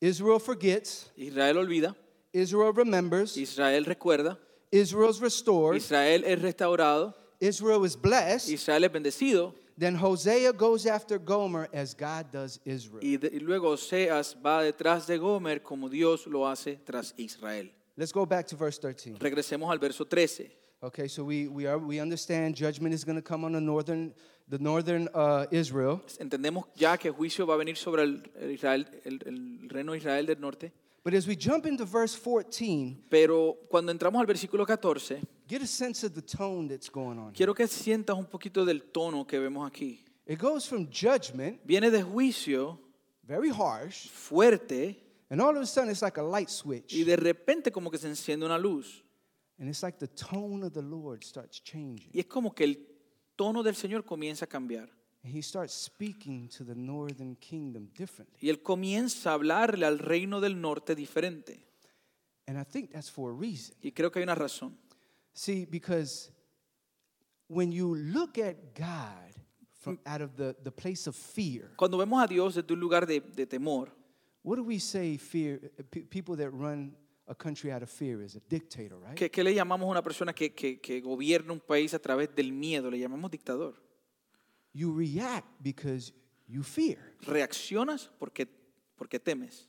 [0.00, 1.96] Israel forgets, Israel olvida,
[2.32, 4.38] Israel remembers, Israel recuerda,
[4.70, 11.18] Israel's restored, Israel es restaurado, Israel is blessed, Israel es bendecido, then Hosea goes after
[11.18, 13.00] Gomer as God does Israel.
[13.02, 17.70] y, de- y luego Oseas va detrás de Gomer como Dios lo hace tras Israel.
[17.96, 19.16] Let's go back to verse 13.
[19.18, 20.50] Regresemos al verso 13.
[20.80, 24.14] Okay, so we, we, are, we understand judgment is going to come on the northern,
[24.48, 26.00] the northern uh, Israel.
[26.20, 29.98] Entendemos ya que juicio va a venir sobre el, el Israel, el, el reino de
[29.98, 30.72] Israel del norte,
[31.04, 35.66] But as we jump into verse 14, pero cuando entramos al versículo 14, get a
[35.66, 37.26] sense of the tone that's going on.
[37.28, 37.34] here.
[37.34, 40.00] quiero que sientas un poquito del tono que vemos aquí.
[40.26, 42.78] It goes from judgment, Viene de juicio
[43.22, 44.96] very harsh, fuerte
[45.30, 46.92] and all of a sudden it's like a light switch.
[46.94, 49.02] y de repente como que se enciende una luz.
[49.58, 52.10] And it's like the tone of the Lord starts changing.
[52.12, 52.78] Y es como que el
[53.36, 54.88] tono del Señor comienza a cambiar.
[55.24, 58.38] And he starts speaking to the northern kingdom differently.
[58.40, 61.64] Y Él comienza a hablarle al reino del norte diferente.
[62.46, 63.74] And I think that's for a reason.
[63.82, 64.76] Y creo que hay una razón.
[65.34, 66.30] See, because
[67.48, 69.34] when you look at God
[69.80, 73.06] from out of the, the place of fear, Cuando vemos a Dios desde un lugar
[73.06, 73.88] de, de temor,
[74.42, 75.60] what do we say fear?
[76.10, 76.94] People that run
[77.26, 79.14] a country out of fear is a dictator, right?
[79.14, 82.34] ¿qué, qué le llamamos a una persona que, que, que gobierna un país a través
[82.34, 82.90] del miedo?
[82.90, 83.74] Le llamamos dictador.
[84.72, 86.12] You react because
[86.46, 86.98] you fear.
[87.26, 88.46] Reaccionas porque,
[88.96, 89.66] porque temes.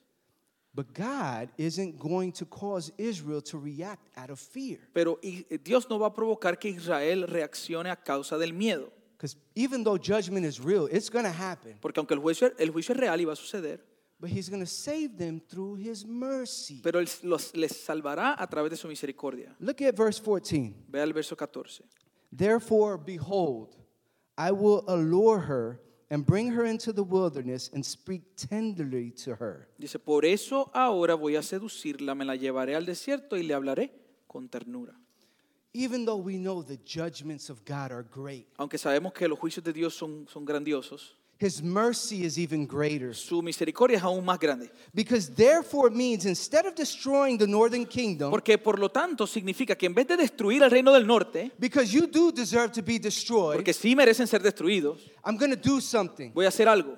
[0.73, 4.79] But God isn't going to cause Israel to react out of fear.
[4.93, 5.19] Pero
[5.63, 8.91] Dios no va a provocar que Israel reaccione a causa del miedo.
[9.17, 11.77] Because even though judgment is real, it's going to happen.
[11.81, 13.79] Porque aunque el juicio, el juicio es real y va a suceder,
[14.21, 16.81] But He's going to save them through His mercy.
[16.83, 19.55] pero los, les salvará a través de su misericordia.
[19.59, 20.73] Look at verse 14.
[20.89, 21.83] Vea el verso 14.
[22.31, 23.75] Therefore, behold,
[24.39, 29.67] I will allure her and bring her into the wilderness and speak tenderly to her.
[29.77, 33.91] Dice, por eso ahora voy a seducirla, me la llevaré al desierto y le hablaré
[34.27, 34.95] con ternura.
[35.73, 39.63] Even though we know the judgments of God are great, Aunque sabemos que los juicios
[39.63, 43.15] de Dios son, son grandiosos, His mercy is even greater.
[43.15, 44.69] su misericordia es aún más grande.
[44.93, 49.85] Because therefore means instead of destroying the northern kingdom, Porque por lo tanto significa que
[49.85, 53.55] en vez de destruir al reino del norte, because you do deserve to be destroyed,
[53.55, 56.33] porque sí merecen ser destruidos, I'm going to do something.
[56.33, 56.97] voy a hacer algo.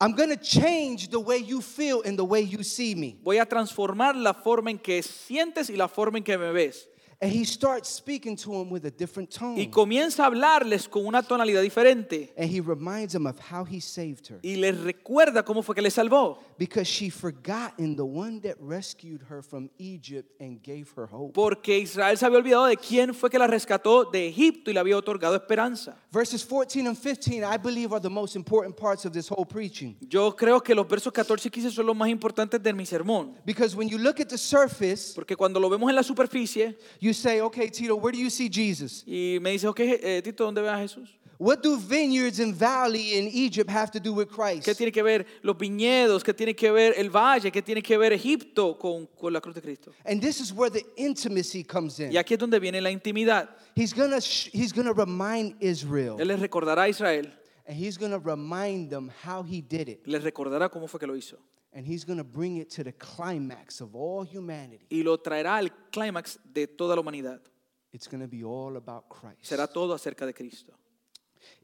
[0.00, 3.18] I'm going to change the way you feel and the way you see me.
[3.24, 6.88] Voy a transformar la forma en que sientes y la forma en que me ves.
[7.24, 9.70] And he starts speaking to him with a different Y tone.
[9.70, 12.34] comienza a hablarles con una tonalidad diferente.
[12.36, 14.40] And he reminds them of how he saved her.
[14.42, 16.38] Y les recuerda cómo fue que le salvó.
[16.58, 21.32] Because she forgotten the one that rescued her from Egypt and gave her hope.
[21.32, 24.80] Porque Israel se había olvidado de quién fue que la rescató de Egipto y le
[24.80, 25.96] había otorgado esperanza.
[26.12, 29.96] Verses 14 and 15, I believe, are the most important parts of this whole preaching.
[30.10, 33.34] Yo creo que los versos 14 y 15 son los más importantes de mi sermón.
[33.46, 37.13] Because when you look at the surface, Porque cuando lo vemos en la superficie you
[37.14, 39.04] say, okay, Tito, where do you see Jesus?
[39.06, 41.08] y me dice, ok, eh, Tito, ¿dónde ves a Jesús?
[41.36, 44.64] What do vineyards and valley in Egypt have to do with Christ?
[44.68, 46.22] ¿Qué tiene que ver los viñedos?
[46.22, 47.50] ¿Qué tiene que ver el valle?
[47.50, 49.90] ¿Qué tiene que ver Egipto con, con la cruz de Cristo?
[50.06, 52.12] And this is where the intimacy comes in.
[52.12, 53.48] Y aquí es donde viene la intimidad.
[53.74, 57.28] He's gonna sh- he's gonna remind Israel, Él les recordará a Israel,
[57.66, 61.14] and he's gonna remind them how he did it, les recordará cómo fue que lo
[61.14, 61.36] hizo.
[61.72, 64.86] and he's gonna bring it to the climax of all humanity.
[64.90, 67.40] Y lo traerá al clímax de toda la humanidad.
[67.92, 69.42] It's gonna be all about Christ.
[69.44, 70.72] Será todo acerca de Cristo.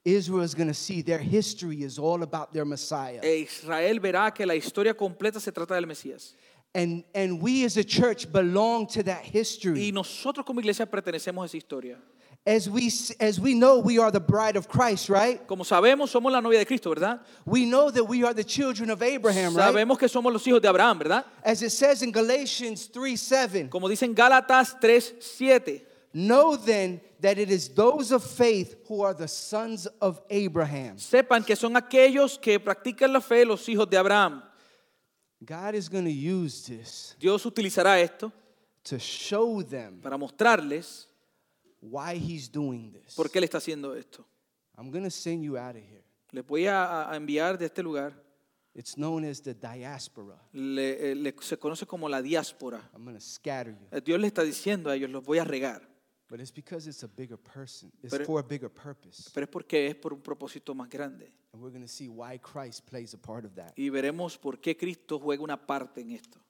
[0.04, 4.44] Israel is gonna see their history is all about their Messiah, E Israel verá que
[4.46, 6.34] la historia completa se trata del Mesías.
[6.74, 9.90] and and we as a church belong to that Y history.
[9.92, 11.98] nosotros como iglesia pertenecemos a esa historia.
[12.46, 15.46] As we as we know, we are the bride of Christ, right?
[15.46, 17.20] Como sabemos, somos la novia de Cristo, ¿verdad?
[17.44, 19.74] We know that we are the children of Abraham, right?
[19.74, 21.24] Sabemos que somos los hijos de Abraham, ¿verdad?
[21.44, 23.68] As it says in Galatians 3 7.
[23.68, 25.82] Como dicen Gálatas 3:7.
[26.12, 30.96] Know then that it is those of faith who are the sons of Abraham.
[30.96, 34.42] Sepan que son aquellos que practican la fe, los hijos de Abraham.
[35.44, 38.30] God is going to use this Dios utilizará esto
[38.84, 41.06] to show them para mostrarles
[41.80, 43.14] why he's doing this.
[43.14, 44.26] por qué Él está haciendo esto.
[44.76, 46.04] I'm going to send you out of here.
[46.32, 48.14] Les voy a, a enviar de este lugar.
[48.72, 50.40] It's known as the diaspora.
[50.52, 52.88] Le- eh, le- se conoce como la diáspora.
[52.94, 53.86] I'm going to scatter you.
[53.90, 55.88] Eh, Dios le está diciendo a ellos, los voy a regar.
[56.28, 57.90] But it's because it's a bigger person.
[58.00, 59.28] It's Pero- for a bigger purpose.
[59.34, 61.32] Pero es porque es por un propósito más grande.
[61.52, 63.72] And we're going to see why Christ plays a part of that.
[63.76, 66.40] Y veremos por qué Cristo juega una parte en esto.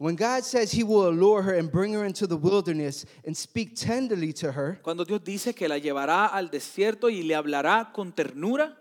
[0.00, 3.76] When God says he will allure her and bring her into the wilderness and speak
[3.76, 8.10] tenderly to her, Cuando Dios dice que la llevará al desierto y le hablará con
[8.10, 8.74] ternura,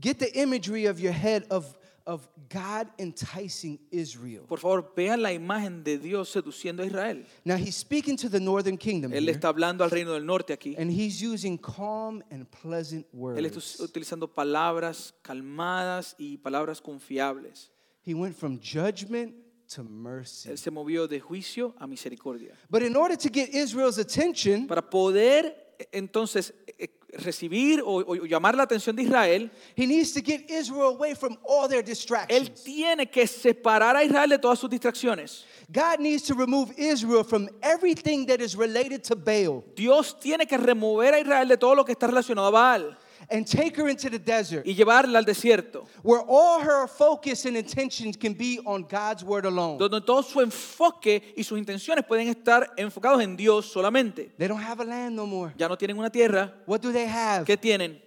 [0.00, 4.44] get the imagery of your head of, of God enticing Israel.
[4.48, 7.26] Por favor, vean la imagen de Dios seduciendo a Israel.
[7.44, 10.54] Now he's speaking to the northern kingdom Él here, está hablando al reino del norte
[10.54, 10.74] aquí.
[10.78, 13.80] and he's using calm and pleasant Él está words.
[13.80, 17.70] utilizando palabras calmadas y palabras confiables.
[18.00, 19.34] He went from judgment
[19.74, 20.48] to mercy.
[20.50, 22.54] Él se movió de juicio a misericordia.
[22.70, 28.14] But in order to get Israel's attention, Para poder eh, entonces eh, recibir o, o
[28.26, 31.86] llamar la atención de Israel, he needs to get Israel away from all their Él
[31.86, 32.62] distractions.
[32.64, 35.44] tiene que separar a Israel de todas sus distracciones.
[35.68, 40.58] God needs to remove Israel from everything that is related to Baal Dios tiene que
[40.58, 42.98] remover a Israel de todo lo que está relacionado a Baal
[43.30, 47.56] and take her into the desert y llevarla al desierto, where all her focus and
[47.56, 49.78] intentions can be on God's word alone.
[49.78, 54.32] donde todo su enfoque y sus intenciones pueden estar enfocados en Dios solamente.
[54.38, 55.52] They don't have a land no more.
[55.56, 56.52] Ya no tienen una tierra.
[56.66, 57.44] What do they have?
[57.46, 58.00] ¿Qué tienen?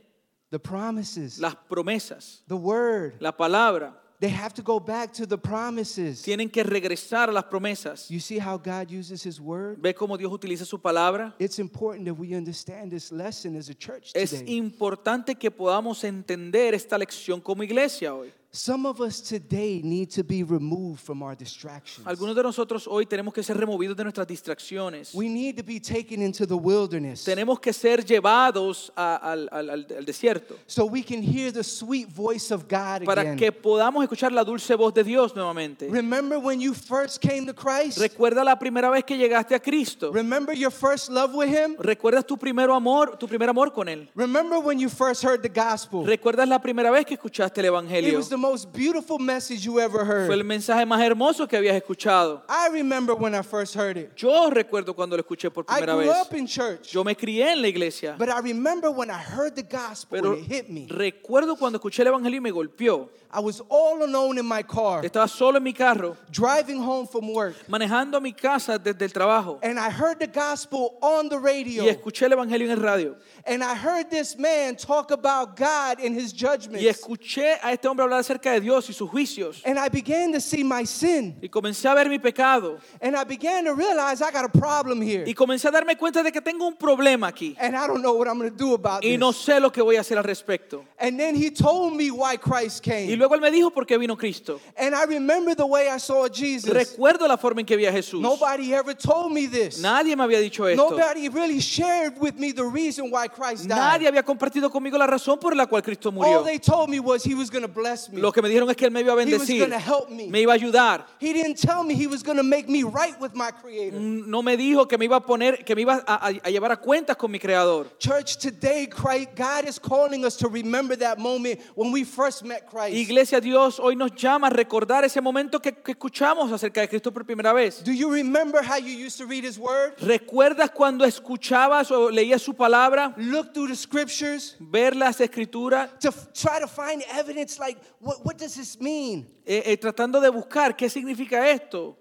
[0.51, 3.15] The promises, Las promesas, the word.
[3.19, 3.93] la palabra.
[4.25, 6.23] They have to go back to the promises.
[6.23, 8.09] Tienen que regresar a las promesas.
[8.09, 9.77] You see how God uses his word?
[9.79, 11.35] ¿Ve cómo Dios utiliza su palabra?
[11.37, 16.73] It's important that we understand this lesson as a church Es importante que podamos entender
[16.73, 18.31] esta lección como iglesia hoy.
[18.55, 22.07] Some of us today need to be removed from our distractions.
[22.07, 25.13] Algunos de nosotros hoy tenemos que ser removidos de nuestras distracciones.
[25.13, 29.69] We need to be taken into the wilderness Tenemos que ser llevados a- al, al-
[29.69, 33.35] al- al desierto so we can hear the sweet voice of God para again.
[33.37, 35.89] que podamos escuchar la dulce voz de Dios nuevamente.
[35.91, 37.97] Remember when you first came to Christ?
[37.99, 40.13] Recuerda la primera vez que llegaste a Cristo.
[40.13, 41.75] Remember your first love with him?
[41.77, 44.07] ¿Recuerdas tu primer amor, tu primer amor con él?
[44.15, 46.05] Remember when you first heard the gospel?
[46.05, 48.17] ¿Recuerdas la primera vez que escuchaste el It evangelio?
[48.17, 52.43] was the most beautiful message you ever Fue el mensaje más hermoso que habías escuchado.
[52.47, 54.11] I remember when I first heard it.
[54.15, 56.21] Yo recuerdo cuando lo escuché por I primera grew vez.
[56.27, 59.55] up in church, Yo me crié en la iglesia, but I remember when I heard
[59.55, 60.87] the gospel pero and it hit me.
[60.89, 63.09] recuerdo cuando escuché el evangelio y me golpeó.
[63.33, 67.29] I was all alone in my car, Estaba solo en mi carro, driving home from
[67.33, 71.35] work, manejando a mi casa desde el trabajo and I heard the gospel on the
[71.35, 71.83] y radio.
[71.83, 73.15] escuché el evangelio en el radio.
[73.45, 76.85] And I heard this man talk about God and his Y judgments.
[76.85, 79.61] escuché a este hombre hablar acerca de Dios y sus juicios.
[79.65, 81.37] And I began to see my sin.
[81.41, 82.79] Y comencé a ver mi pecado.
[83.01, 85.23] And I began to realize I got a problem here.
[85.27, 87.55] Y comencé a darme cuenta de que tengo un problema aquí.
[87.59, 89.81] And I don't know what I'm going to do about Y no sé lo que
[89.81, 90.83] voy a hacer al respecto.
[90.99, 93.15] And then he told me why Christ Y came.
[93.15, 94.59] luego él me dijo por qué vino Cristo.
[94.77, 96.71] And I remember the way I saw Jesus.
[96.73, 98.21] Recuerdo la forma en que vi a Jesús.
[98.21, 99.79] Nobody ever told me this.
[99.81, 100.89] Nadie me había dicho esto.
[100.89, 104.07] Nobody really shared with me the reason why Christ Nadie died.
[104.07, 106.43] había compartido conmigo la razón por la cual Cristo All murió.
[106.43, 108.14] they told me was he was going to bless me.
[108.21, 109.79] Lo que me dijeron es que él me iba a He was bendecir, going to
[109.79, 110.27] help me.
[110.29, 111.05] me iba a ayudar.
[111.19, 113.97] He didn't tell me he was going to make me right with my creator.
[113.99, 116.71] No me dijo que me iba a poner, que me iba a, a- a llevar
[116.71, 117.87] a cuentas con mi creador.
[117.99, 122.67] Church, today Christ, God is calling us to remember that moment when we first met
[122.69, 122.95] Christ.
[122.95, 127.11] Iglesia, Dios hoy nos llama a recordar ese momento que, que escuchamos acerca de Cristo
[127.11, 127.83] por primera vez.
[127.83, 129.93] Do you remember how you used to read his word?
[129.99, 133.13] ¿Recuerdas cuando escuchabas o leías su palabra?
[133.17, 138.37] Look through the scriptures Ver las escrituras, to try to find evidence like, what, what
[138.37, 139.25] does this mean?
[139.45, 141.97] eh, eh, tratando de buscar qué significa esto.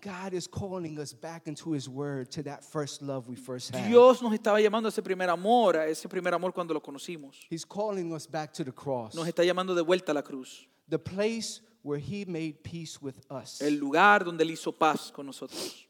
[0.00, 3.88] God is calling us back into his word to that first love we first had.
[3.88, 7.36] Dios nos estaba llamando a ese primer amor, a ese primer amor cuando lo conocimos.
[7.48, 10.66] He's calling us back to the cross, Nos está llamando de vuelta a la cruz.
[10.88, 13.60] the place where he made peace with us.
[13.62, 15.86] El lugar donde Él hizo paz con nosotros.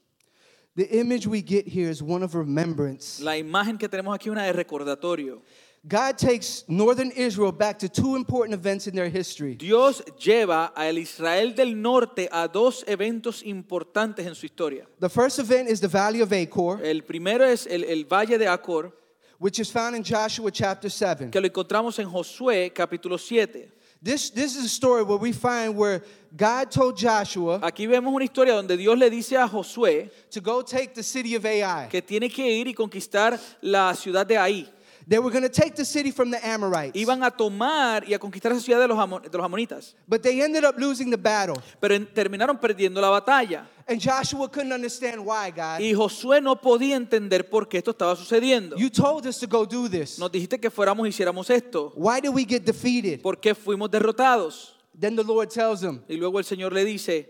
[0.74, 3.18] The image we get here is one of remembrance.
[3.22, 5.42] La imagen que tenemos aquí es una de recordatorio.
[5.84, 9.56] God takes northern Israel back to two important events in their history.
[9.56, 14.86] Dios lleva al Israel del norte a dos eventos importantes en su historia.
[15.00, 18.46] The first event is the Valley of Achor, El primero es el, el Valle de
[18.46, 18.92] Acor,
[19.38, 21.30] which is found in Joshua chapter 7.
[21.32, 23.68] que lo encontramos en Josué capítulo 7.
[24.00, 26.02] This, this is a story where we find where
[26.36, 30.62] God told Joshua Aquí vemos una historia donde Dios le dice a Josué to go
[30.62, 31.88] take the city of Ai.
[31.88, 34.68] que tiene que ir y conquistar la ciudad de Ahí.
[35.08, 38.18] They were going to take the city from the Amorites, Iban a tomar y a
[38.18, 41.16] conquistar esa ciudad de los, amo- de los amonitas, but they ended up losing the
[41.16, 41.56] battle.
[41.80, 43.66] pero en- terminaron perdiendo la batalla.
[43.88, 45.80] And Joshua couldn't understand why, God.
[45.80, 48.76] Y Josué no podía entender por qué esto estaba sucediendo.
[48.76, 50.18] You told us to go do this.
[50.20, 51.92] Nos dijiste que fuéramos y hiciéramos esto.
[51.96, 53.20] Why did we get defeated?
[53.22, 54.76] ¿Por qué fuimos derrotados?
[54.98, 57.28] Then the Lord tells him, Y luego el Señor le dice,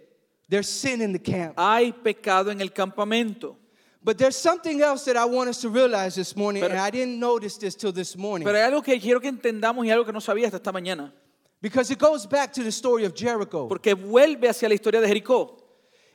[0.51, 1.55] There's sin in the camp.
[1.57, 3.57] hay pecado en el campamento.
[4.05, 6.91] But there's something else that I want us to realize this morning, Pero- and I
[6.91, 8.45] didn't notice this till this morning.
[8.45, 11.13] Pero hay algo que quiero que entendamos y algo que no sabía hasta esta mañana.
[11.61, 13.69] Because it goes back to the story of Jericho.
[13.69, 15.61] Porque vuelve hacia la historia de Jericó.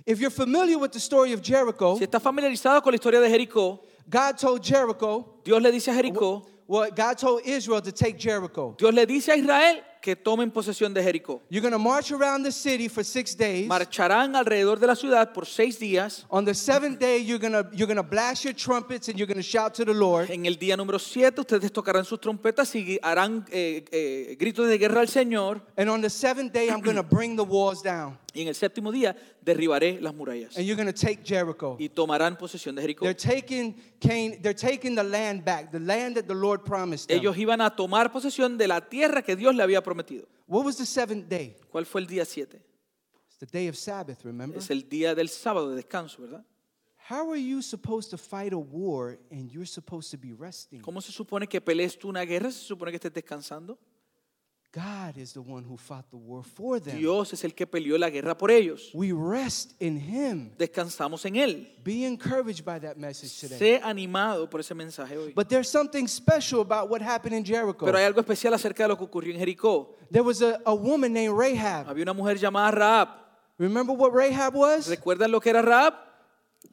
[0.05, 3.29] If you're familiar with the story of Jericho, Si estás familiarizado con la historia de
[3.29, 3.79] Jericó,
[4.09, 8.75] God told Jericho, Dios le dice a Jericó, well, God told Israel to take Jericho.
[8.77, 11.41] Dios le dice a Israel que tomen posesión de Jericó.
[11.49, 13.67] You're going to march around the city for six days.
[13.67, 16.25] Marcharán alrededor de la ciudad por seis días.
[16.29, 19.27] On the seventh day, you're going to you're going to blast your trumpets and you're
[19.27, 20.29] going to shout to the Lord.
[20.29, 24.77] En el día número siete, ustedes tocarán sus trompetas y harán eh, eh, gritos de
[24.77, 25.61] guerra al Señor.
[25.77, 28.17] And on the seventh day, I'm going to bring the walls down.
[28.33, 30.57] Y en el séptimo día derribaré las murallas.
[30.57, 31.77] And you're going to take Jericho.
[31.79, 33.05] Y tomarán posesión de Jericó.
[33.05, 37.19] They're taking Cain, they're taking the land back, the land that the Lord promised them.
[37.19, 40.27] Ellos iban a tomar posesión de la tierra que Dios le había prometido.
[40.45, 41.55] What was the seventh day?
[41.71, 42.61] ¿Cuál fue el día 7?
[43.27, 44.57] It's the day of Sabbath, remember?
[44.57, 46.45] Es el día del sábado de descanso, ¿verdad?
[47.09, 50.81] How are you supposed to fight a war and you're supposed to be resting?
[50.81, 52.51] ¿Cómo se supone que pelees tú una guerra?
[52.51, 53.79] ¿Se supone que estés descansando?
[54.73, 56.97] God is the one who fought the war for them.
[56.97, 58.91] Dios es el que peleó la guerra por ellos.
[58.93, 60.51] We rest in Him.
[60.57, 61.67] Descansamos en Él.
[61.83, 63.57] Be encouraged by that message today.
[63.57, 65.33] Sé animado por ese mensaje hoy.
[65.33, 67.85] But there's something special about what happened in Jericho.
[67.85, 69.95] Pero hay algo especial acerca de lo que ocurrió en Jericó.
[70.11, 71.87] There was a, a woman named Rahab.
[71.87, 73.09] Había una mujer llamada Raab.
[73.57, 74.89] Remember what Rahab was?
[74.89, 75.93] ¿Recuerdan lo que era Raab?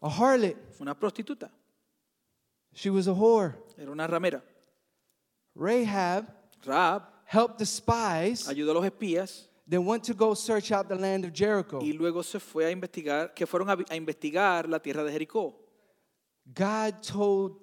[0.03, 0.57] A harlot.
[0.81, 1.49] Una prostituta.
[2.75, 3.55] She was a whore.
[3.79, 4.43] Era una ramera.
[5.55, 6.27] Rahab
[6.67, 10.95] Raab helped the spies, ayudó a los espías then went to go search out the
[10.95, 11.81] land of Jericho.
[11.81, 15.55] y luego se fue a investigar, que fueron a, a investigar la tierra de Jericó.
[16.55, 17.61] God told,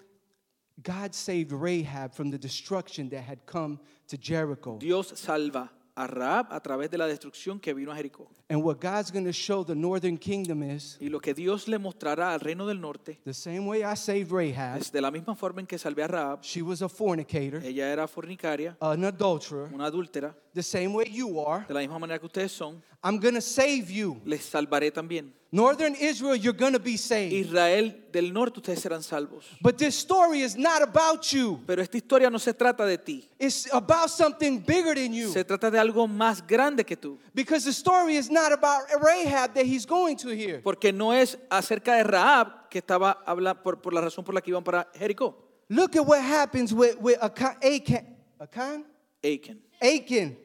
[0.82, 4.78] God saved Rahab from the destruction that had come to Jericho.
[4.80, 8.30] Dios salva a Raab a través de la destrucción que vino a Jericó.
[8.50, 11.78] And what God's going to show the northern kingdom is Y lo que Dios le
[11.80, 14.78] mostrará al reino del norte the same way I saved Rahab.
[14.80, 16.42] es de la misma forma en que salvé a Raab.
[16.44, 19.70] She was a fornicator, Ella era fornicaria, an adulterer.
[19.74, 20.36] una adúltera.
[20.54, 21.66] The same way you are.
[21.68, 24.20] De la misma manera que ustedes son, I'm going to save you.
[24.26, 25.34] les salvaré también.
[25.54, 27.34] Northern Israel, you're going to be saved.
[27.34, 29.44] Israel del norte, ustedes serán salvos.
[29.62, 31.60] But this story is not about you.
[31.68, 33.30] Pero esta historia no se trata de ti.
[33.38, 35.30] It's about something bigger than you.
[35.30, 37.18] Se trata de algo más grande que tú.
[37.34, 40.62] Because the story is not about Rahab that he's going to here.
[40.64, 44.40] Porque no es acerca de Raab que estaba hablando por, por la razón por la
[44.40, 45.36] que iban para Jericó.
[45.68, 47.58] Look at what happens with, with Achan.
[47.62, 48.06] Achan.
[48.40, 48.86] Achan?
[49.22, 49.60] Achan.
[49.82, 50.38] Achan.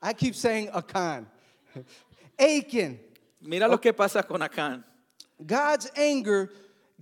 [0.00, 1.26] I keep saying Achan.
[2.38, 2.98] Achan.
[3.40, 4.84] Mira lo que pasa con Acán.
[5.44, 6.50] God's anger,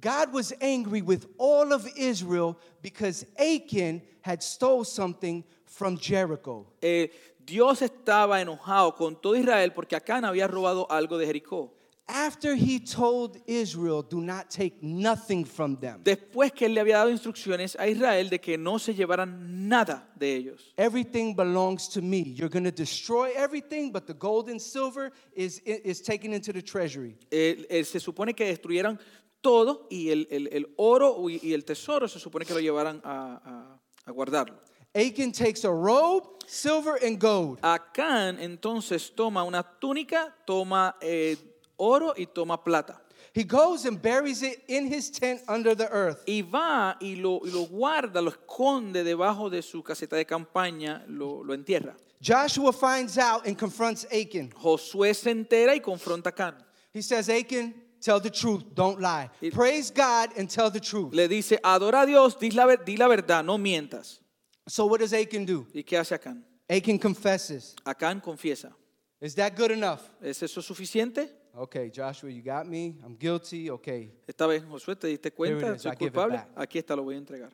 [0.00, 6.66] God was angry with all of Israel because Achan had stole something from Jericho.
[6.82, 7.08] Eh,
[7.44, 11.75] Dios estaba enojado con todo Israel porque Acán había robado algo de Jericó.
[12.08, 16.02] After he told Israel, do not take nothing from them.
[16.04, 20.08] Después que él le había dado instrucciones a Israel de que no se llevaran nada
[20.16, 20.72] de ellos.
[20.76, 22.18] Everything belongs to me.
[22.22, 26.62] You're going to destroy everything, but the gold and silver is, is taken into the
[26.62, 27.16] treasury.
[27.32, 29.00] Eh, eh, se supone que destruyeran
[29.40, 33.00] todo y el, el- el oro y, y el tesoro se supone que lo llevaran
[33.04, 34.60] a, a- a guardarlo.
[34.94, 37.58] Achan takes a robe, silver, and gold.
[37.62, 41.36] Acán entonces toma una túnica, toma eh,
[41.78, 43.00] oro y toma plata.
[43.34, 46.22] He goes and buries it in his tent under the earth.
[46.26, 51.04] Y va y lo, y lo guarda, lo esconde debajo de su caseta de campaña,
[51.08, 51.94] lo, lo entierra.
[52.22, 54.50] Joshua finds out and confronts Achan.
[54.50, 56.54] Josué se entera y confronta a Acán.
[56.94, 59.28] He says, Achan, tell the truth, don't lie.
[59.42, 61.12] It- Praise God and tell the truth.
[61.12, 64.20] Le dice, adora a Dios, di la, di la verdad, no mientas.
[64.66, 65.66] So what does Achan do?
[65.74, 66.42] ¿Y qué hace Acán?
[66.70, 67.74] Achan confesses.
[67.84, 68.72] Acán confiesa.
[69.20, 70.00] Is that good enough?
[70.22, 71.30] ¿Es eso suficiente?
[71.56, 72.96] Okay, Joshua, you got me.
[73.04, 73.70] I'm guilty.
[73.70, 76.36] Okay, Esta vez, Josué, te diste cuenta, Here it is, soy I give it culpable.
[76.36, 76.48] back.
[76.56, 77.50] Aquí está, lo voy a entregar.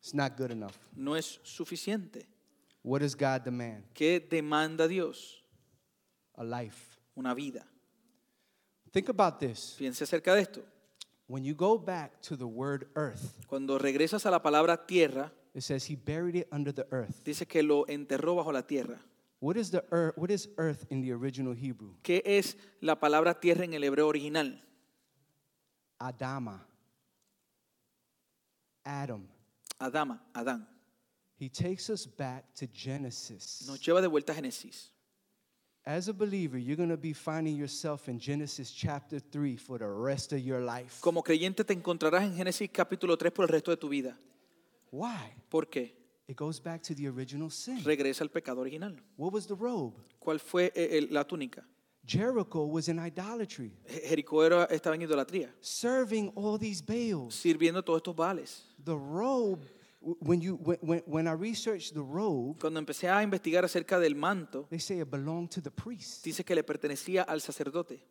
[0.00, 0.76] it's not good enough.
[0.94, 2.26] No es suficiente.
[2.82, 3.84] What does God demand?
[3.94, 5.42] ¿Qué demanda Dios?
[6.36, 6.98] A life.
[7.16, 7.64] Una vida.
[8.92, 9.76] Think about this.
[9.78, 10.62] Piense acerca de esto.
[11.26, 15.62] When you go back to the word earth, Cuando regresas a la palabra tierra, it
[15.62, 17.22] says he buried it under the earth.
[17.24, 19.00] dice que lo enterró bajo la tierra.
[19.42, 20.16] What is the earth?
[20.16, 21.94] What is earth in the original Hebrew?
[22.04, 24.56] ¿Qué es la palabra tierra en el hebreo original?
[26.00, 26.60] Adama.
[28.86, 29.26] Adam.
[29.80, 30.64] Adama, Adán.
[31.34, 33.64] He takes us back to Genesis.
[33.66, 34.90] Nos lleva de vuelta a Génesis.
[35.84, 39.88] As a believer, you're going to be finding yourself in Genesis chapter 3 for the
[39.88, 41.00] rest of your life.
[41.00, 44.16] Como creyente te encontrarás en Génesis capítulo 3 por el resto de tu vida.
[44.92, 45.34] Why?
[45.48, 46.01] ¿Por qué?
[46.32, 47.84] It goes back to the original sin.
[47.84, 48.96] Regresa al pecado original.
[49.18, 49.92] What was the robe?
[50.18, 51.62] ¿Cuál fue eh, el- la túnica?
[52.06, 57.34] Jericho was in idolatry, Jericó era- estaba en idolatría, serving all these Baals.
[57.34, 58.64] sirviendo todos estos vales.
[58.82, 59.66] The robe,
[60.00, 64.14] when, you, when, when, when I researched the robe, Cuando empecé a investigar acerca del
[64.16, 66.24] manto, they say it belonged to the priest.
[66.24, 68.02] dice que le pertenecía al sacerdote.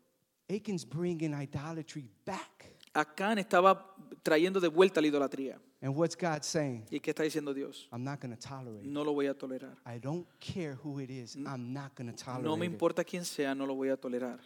[0.47, 2.67] Achan's bringing idolatry back.
[2.93, 5.59] Acán estaba trayendo de vuelta la idolatría.
[5.83, 6.85] And what's God saying?
[6.91, 7.87] ¿Y qué está diciendo Dios?
[7.91, 8.91] I'm not going to tolerate it.
[8.91, 9.77] No lo voy a tolerar.
[9.85, 11.35] I don't care who it is.
[11.35, 11.47] Mm.
[11.47, 12.71] I'm not going to tolerate No me it.
[12.73, 14.39] importa quién sea, no lo voy a tolerar.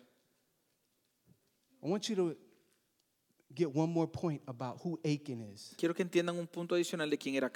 [1.83, 2.35] I want you to
[3.53, 5.75] get one more point about who Achan is.
[5.77, 7.49] Quiero que entiendan un punto adicional de quién era.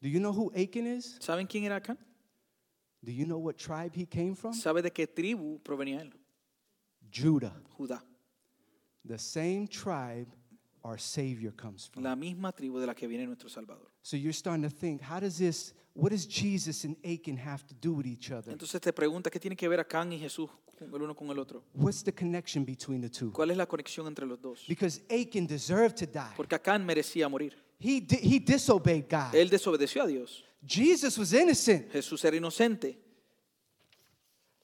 [0.00, 1.18] Do you know who Achan is?
[1.20, 1.80] ¿Saben quién era?
[1.80, 4.52] Do you know what tribe he came from?
[4.52, 6.12] ¿Sabe de qué tribu provenía él?
[7.10, 7.54] Judah.
[7.78, 8.02] Judá.
[9.04, 10.28] The same tribe
[10.88, 12.02] our Savior comes from.
[12.02, 13.90] La misma tribu de la que viene nuestro Salvador.
[14.02, 17.74] So you're starting to think, how does this, what does Jesus and Achan have to
[17.80, 18.52] do with each other?
[18.52, 21.62] Entonces te pregunta qué tiene que ver Acán y Jesús el uno con el otro.
[21.74, 23.32] What's the connection between the two?
[23.32, 24.64] ¿Cuál es la conexión entre los dos?
[24.68, 26.34] Because Achan deserved to die.
[26.36, 27.54] Porque Acán merecía morir.
[27.80, 29.34] He, di- he disobeyed God.
[29.34, 30.44] Él desobedeció a Dios.
[30.66, 31.90] Jesus was innocent.
[31.92, 32.98] Jesús era inocente.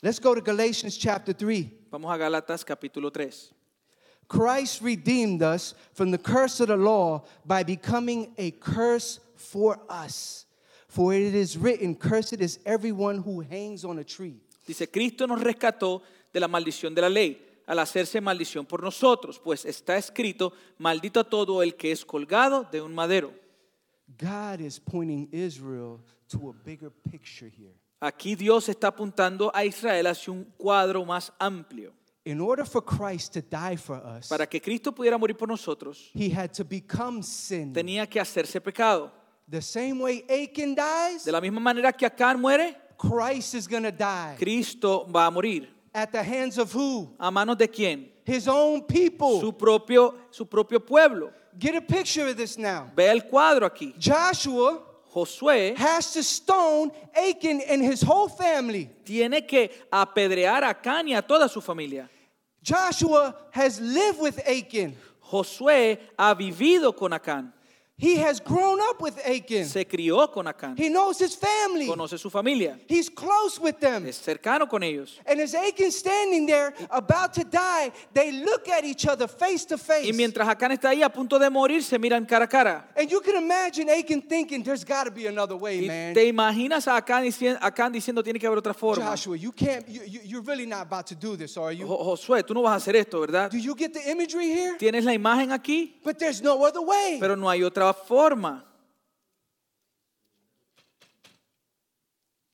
[0.03, 1.89] Let's go to Galatians chapter 3.
[1.91, 3.54] Vamos a Gálatas capítulo 3.
[4.29, 10.47] Christ redeemed us from the curse of the law by becoming a curse for us.
[10.89, 14.37] For it is written, Cursed is everyone who hangs on a tree.
[14.67, 16.03] Dice, Cristo nos rescató
[16.33, 21.21] de la maldición de la ley al hacerse maldición por nosotros, pues está escrito, maldito
[21.21, 23.33] a todo el que es colgado de un madero.
[24.19, 27.75] God is pointing Israel to a bigger picture here.
[28.01, 31.95] Aquí Dios está apuntando a Israel hacia un cuadro más amplio.
[32.27, 36.11] In order for Christ to die for us, Para que Cristo pudiera morir por nosotros,
[36.15, 37.73] he had to become sin.
[37.73, 39.11] tenía que hacerse pecado.
[39.47, 43.83] The same way Achan dies, De la misma manera que Acán muere, Christ is going
[43.83, 44.37] to die.
[44.39, 45.69] Cristo va a morir.
[45.93, 47.11] At the hands of who?
[47.21, 48.07] ¿A manos de quién?
[48.25, 49.39] His own people.
[49.41, 51.31] Su propio, su propio pueblo.
[51.59, 52.91] Get a picture of this now.
[52.97, 53.95] Ve el cuadro aquí.
[54.01, 54.81] Joshua
[55.15, 58.91] Josué has to stone Achan and his whole family.
[59.05, 62.09] tiene que apedrear a Acán y a toda su familia.
[62.65, 64.97] Joshua has lived with Achan.
[65.21, 67.54] Josué ha vivido con Acán,
[67.97, 69.67] He has grown up with Achan.
[69.67, 71.87] se crió con Acán, He knows his family.
[71.87, 74.05] conoce su familia, He's close with them.
[74.09, 75.21] es cercano con ellos.
[75.25, 79.77] And as Achan's standing there about to die, they look at each other face to
[79.77, 80.13] Y face.
[80.13, 82.85] mientras Acán está ahí a punto de morir, se miran cara a cara.
[82.97, 86.15] And you can imagine Achan thinking, there's got to be another way, Y man.
[86.15, 89.05] te imaginas a Acán diciendo, Acán diciendo tiene que haber otra forma.
[89.05, 91.87] Joshua, you can't, you, you, you're really not about to do this, are you?
[91.87, 93.53] Jo- Josué, tú no vas a hacer esto, ¿verdad?
[93.53, 94.77] Do you get the imagery here?
[94.81, 97.19] Tienes la imagen aquí, But there's no other way.
[97.21, 98.65] pero no hay otra forma.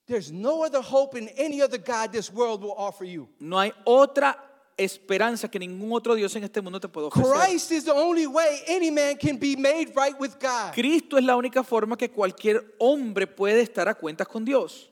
[0.07, 3.29] There's no other hope in any other God this world will offer you.
[3.39, 4.35] No hay otra
[4.85, 7.31] esperanza que ningún otro Dios en este mundo te puede ofrecer.
[10.75, 14.89] Cristo es la única forma que cualquier hombre puede estar a cuentas con Dios.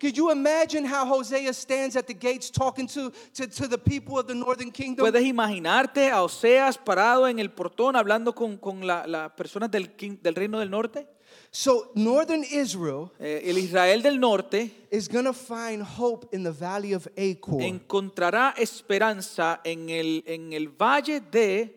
[5.02, 9.94] Puedes imaginarte a Oseas parado en el portón hablando con, con las la personas del,
[10.22, 11.06] del reino del norte?
[11.50, 16.50] So, northern Israel Eh, el Israel del norte is going to find hope in the
[16.52, 17.62] valley of Achor.
[17.62, 21.74] encontrará esperanza en el, en el valle de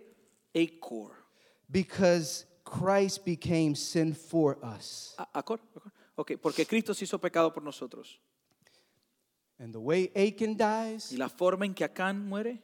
[0.54, 1.12] Acor.
[1.70, 5.16] because Christ became sin for us.
[5.18, 5.92] A- Acor, Acor.
[6.16, 8.20] Ok, porque Cristo se hizo pecado por nosotros.
[9.58, 12.62] And the way Achan dies, Y la forma en que Acán muere,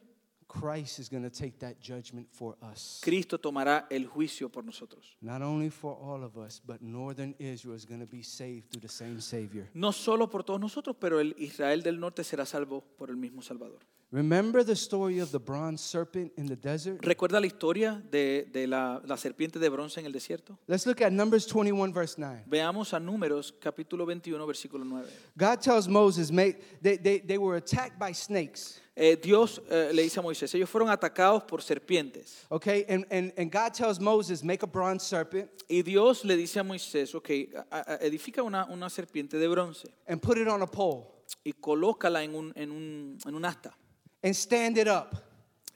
[0.48, 3.00] Christ is going to take that judgment for us.
[3.02, 5.16] Cristo tomará el juicio por nosotros.
[5.20, 8.80] Not only for all of us, but northern Israel is going to be saved through
[8.80, 9.68] the same Savior.
[9.74, 13.42] No solo por todos nosotros, pero el Israel del norte será salvo por el mismo
[13.42, 13.80] Salvador.
[14.10, 17.02] Remember the story of the bronze serpent in the desert?
[17.02, 20.56] ¿Recuerda la historia de, de la, la serpiente de bronce en el desierto?
[20.66, 22.44] Let's look at Numbers 21, verse 9.
[22.48, 25.06] Veamos a Números capítulo 21, versículo 9.
[25.36, 28.80] God tells Moses, "Make they, they, they were attacked by snakes.
[28.96, 32.46] Eh, Dios eh, le dice a Moisés, ellos fueron atacados por serpientes.
[32.50, 36.56] Okay, and, and, and God tells Moses, make a bronze serpent Y Dios le dice
[36.58, 37.28] a Moisés, ok,
[37.70, 41.04] a- a- edifica una, una serpiente de bronce and put it on a pole
[41.44, 43.76] y colócala en un, en un, en un asta
[44.22, 45.28] and stand it up.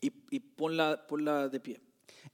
[0.02, 1.78] y, y ponla, ponla de pie.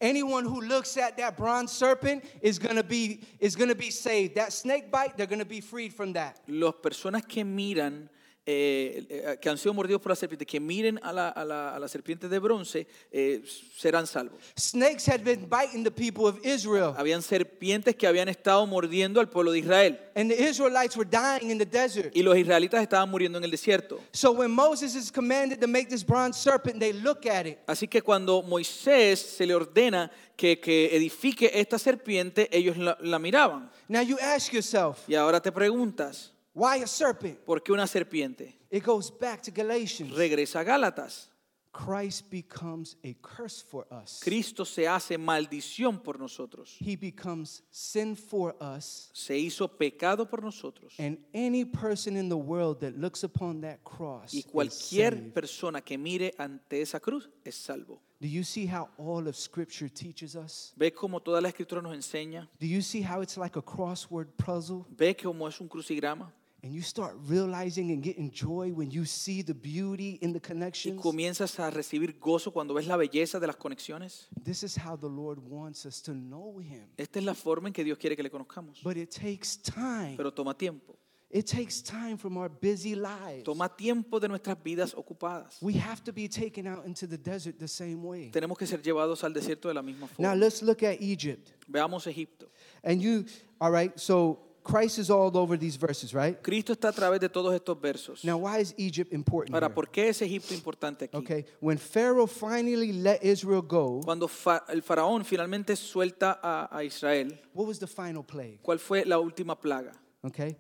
[0.00, 4.36] Anyone who looks at that bronze serpent is gonna be is gonna be saved.
[4.36, 6.40] That snake bite, they're gonna be freed from that.
[6.46, 8.08] Las personas que miran,
[8.50, 11.76] eh, eh, que han sido mordidos por la serpiente, que miren a la, a la-
[11.76, 13.42] a la serpiente de bronce, eh,
[13.76, 14.40] serán salvos.
[14.58, 19.28] Snakes had been biting the people of Israel, Habían serpientes que habían estado mordiendo al
[19.28, 22.10] pueblo de Israel and the Israelites were dying in the desert.
[22.16, 24.00] y los israelitas estaban muriendo en el desierto.
[24.12, 27.86] So when Moses is commanded to make this bronze serpent, they look at it Así
[27.86, 33.68] que cuando Moisés se le ordena que, que edifique esta serpiente, ellos la, la miraban.
[33.88, 37.38] Now you ask yourself, Y ahora te preguntas, why a serpent?
[37.44, 38.54] ¿por qué una serpiente?
[38.70, 40.12] It goes back to Galatians.
[40.14, 41.28] Regresa a Gálatas.
[41.72, 44.20] Christ becomes a curse for us.
[44.22, 46.76] Cristo se hace maldición por nosotros.
[46.80, 49.10] He becomes sin for us.
[49.12, 50.94] Se hizo pecado por nosotros.
[50.98, 55.96] And any person in the world that looks upon that cross Y cualquier persona que
[55.96, 58.00] mire ante esa cruz es salvo.
[58.20, 60.72] Do you see how all of Scripture teaches us?
[60.76, 62.48] ¿Ve cómo toda la escritura nos enseña?
[62.58, 64.84] Do you see how it's like a crossword puzzle?
[64.90, 66.32] ¿Ve cómo es un crucigrama?
[66.60, 70.48] And you start realizing and getting joy when you see the beauty in the Y
[70.48, 71.00] connections.
[71.00, 74.26] comienzas a recibir gozo cuando ves la belleza de las conexiones.
[74.42, 76.88] This is how the Lord wants us to know Him.
[76.96, 78.82] Esta es la forma en que Dios quiere que le conozcamos.
[78.82, 80.16] But it takes time.
[80.16, 80.96] Pero toma tiempo.
[81.30, 83.44] It takes time from our busy lives.
[83.44, 85.58] Toma tiempo de nuestras vidas ocupadas.
[85.62, 88.30] We have to be taken out into the desert the same way.
[88.32, 90.34] Tenemos que ser llevados al desierto de la misma Now forma.
[90.34, 91.52] let's look at Egypt.
[91.70, 92.48] Veamos Egipto.
[92.82, 93.26] And you,
[93.60, 94.40] all right, so
[94.70, 96.36] Christ is all over these verses, right?
[96.42, 98.22] Cristo está a través de todos estos versos.
[98.24, 99.54] Now, why is Egypt important?
[99.54, 99.74] Ahora, here?
[99.74, 101.16] ¿por qué es Egipto importante aquí?
[101.16, 106.84] Okay, when Pharaoh finally let Israel go, Cuando fa- el faraón finalmente suelta a, a
[106.84, 108.60] Israel, what was the final plague?
[108.62, 109.92] ¿cuál fue la última plaga?
[110.22, 110.56] Okay,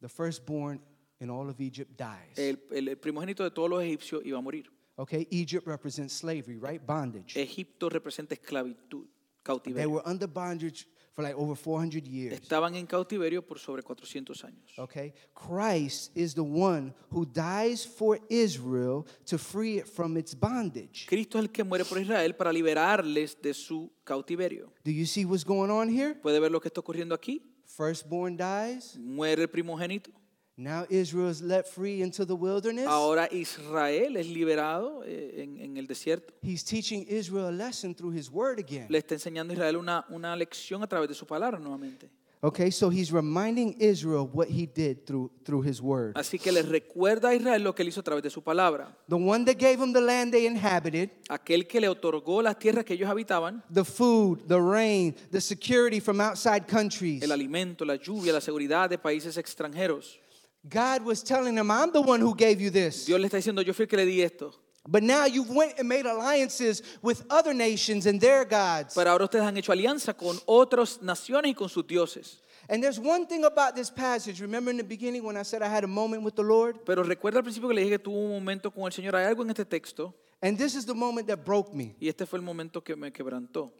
[0.00, 0.80] the firstborn
[1.20, 2.36] in all of Egypt dies.
[2.38, 4.70] El, el- el primogénito de todos los egipcios iba a morir.
[4.96, 6.80] Okay, Egypt represents slavery, right?
[6.84, 7.36] Bondage.
[7.36, 9.90] Egipto representa esclavitud, They cautiverio.
[9.90, 10.86] were under bondage
[11.18, 12.32] for like over 400 years.
[12.32, 14.78] Estaban en cautiverio por sobre 400 años.
[14.78, 21.06] Okay, Christ is the one who dies for Israel to free it from its bondage.
[21.08, 24.72] Cristo es el que muere por Israel para liberarles de su cautiverio.
[24.84, 26.14] Do you see what's going on here?
[26.14, 27.42] ¿Puede ver lo que está ocurriendo aquí?
[27.64, 28.96] Firstborn dies.
[28.96, 30.12] Muere el primogénito.
[30.58, 32.88] Now Israel is let free into the wilderness.
[32.88, 36.34] Ahora Israel es liberado eh, en, en el desierto.
[36.42, 38.86] He's teaching Israel a lesson through his word again.
[38.88, 42.10] Le está enseñando a Israel una, una lección a través de su palabra nuevamente.
[42.40, 46.14] Okay, so he's reminding Israel what he did through, through his word.
[46.16, 48.96] Así que les recuerda a Israel lo que él hizo a través de su palabra.
[49.08, 52.84] The one that gave them the land they inhabited, Aquel que le otorgó las tierras
[52.84, 57.22] que ellos habitaban, the food, the rain, the security from outside countries.
[57.22, 60.18] el alimento, la lluvia, la seguridad de países extranjeros.
[60.66, 63.04] God was telling him, I'm the one who gave you this.
[63.06, 64.52] Dios le está diciendo, yo fui el que le di esto.
[64.86, 68.94] But now you've went and made alliances with other nations and their gods.
[68.94, 72.40] Pero ahora ustedes han hecho alianza con otras naciones y con sus dioses.
[72.70, 74.40] And there's one thing about this passage.
[74.40, 76.84] Remember in the beginning when I said I had a moment with the Lord?
[76.84, 79.14] Pero recuerda al principio que le dije que tuvo un momento con el Señor.
[79.14, 81.96] Hay algo en este texto And this is the moment that broke me.
[82.00, 83.72] y este fue el momento que me quebrantó.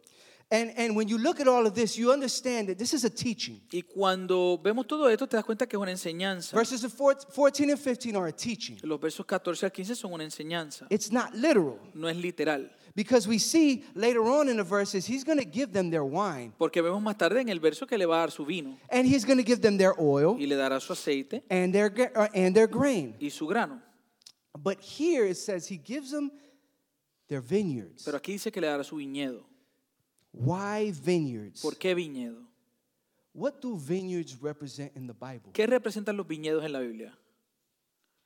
[0.51, 3.09] And, and when you look at all of this, you understand that this is a
[3.09, 3.61] teaching.
[3.71, 6.55] Y cuando vemos todo esto, te das cuenta que es una enseñanza.
[6.55, 8.79] Verses of four- 14 and 15 are a teaching.
[8.81, 10.87] Los versos 14 al 15 son una enseñanza.
[10.89, 11.77] It's not literal.
[11.93, 12.67] No es literal.
[12.95, 16.51] Because we see later on in the verses, he's going to give them their wine
[16.57, 19.07] Porque vemos más tarde en el verso que le va a dar su vino and
[19.07, 22.27] he's going to give them their oil y le dará su aceite and their, uh,
[22.33, 23.15] and their grain.
[23.21, 23.79] y su grano.
[24.57, 26.31] But here it says he gives them
[27.27, 28.03] their vineyards.
[28.03, 29.45] Pero aquí dice que le dará su viñedo.
[30.31, 31.61] Why vineyards?
[31.61, 32.45] ¿Por qué viñedo?
[33.33, 35.51] What do vineyards represent in the Bible?
[35.53, 37.17] ¿Qué representan los viñedos en la Biblia?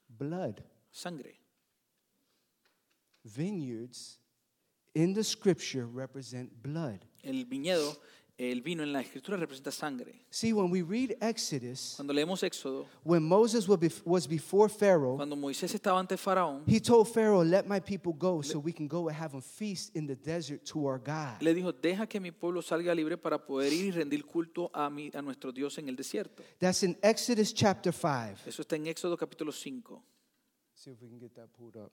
[0.09, 0.61] Blood.
[0.91, 1.39] Sangre.
[3.23, 4.19] Vineyards
[4.93, 6.99] in the scripture represent blood.
[7.23, 7.97] El viñedo,
[8.35, 10.25] el vino en la escritura representa sangre.
[10.31, 15.15] See, when we read Exodus, Cuando leemos Éxodo, when Moses was bef- was before Pharaoh,
[15.17, 18.87] cuando Moisés estaba ante Faraón, he told Pharaoh, Let my people go so we can
[18.87, 21.41] go and have a feast in the desert to our God.
[21.41, 24.89] le dijo, deja que mi pueblo salga libre para poder ir y rendir culto a,
[24.89, 26.43] mi, a nuestro Dios en el desierto.
[26.59, 28.47] That's in Exodus chapter 5.
[28.47, 30.03] Eso está en Éxodo capítulo 5.
[30.75, 31.91] See if we can get that pulled up.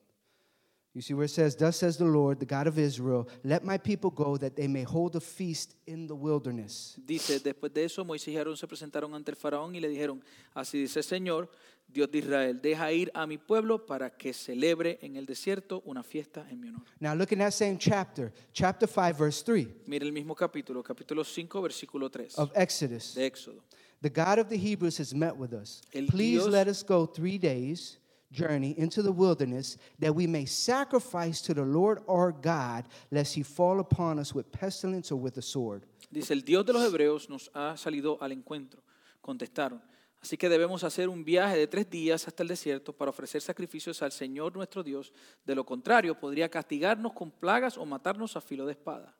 [0.93, 3.77] You see where it says, Thus says the Lord, the God of Israel, let my
[3.77, 6.97] people go that they may hold a feast in the wilderness.
[7.05, 10.21] Dice, después de eso Moisés y Aarón se presentaron ante el faraón y le dijeron,
[10.53, 11.49] así dice Señor,
[11.87, 16.03] Dios de Israel, deja ir a mi pueblo para que celebre en el desierto una
[16.03, 16.81] fiesta en mi honor.
[16.99, 21.23] Now look in that same chapter, chapter 5, verse 3 Mira el mismo capítulo, capítulo
[21.23, 23.13] 5, versículo 3 of Exodus.
[23.15, 23.63] de Éxodo.
[24.01, 25.81] The God of the Hebrews has met with us.
[25.93, 27.97] El Please Dios- let us go three days'
[28.31, 33.43] journey into the wilderness that we may sacrifice to the Lord our God, lest he
[33.43, 35.85] fall upon us with pestilence or with a sword.
[36.09, 38.83] Dice, el Dios de los hebreos nos ha salido al encuentro.
[39.21, 39.81] Contestaron,
[40.21, 44.01] así que debemos hacer un viaje de tres días hasta el desierto para ofrecer sacrificios
[44.01, 45.13] al Señor nuestro Dios.
[45.45, 49.15] De lo contrario, podría castigarnos con plagas o matarnos a filo de espada.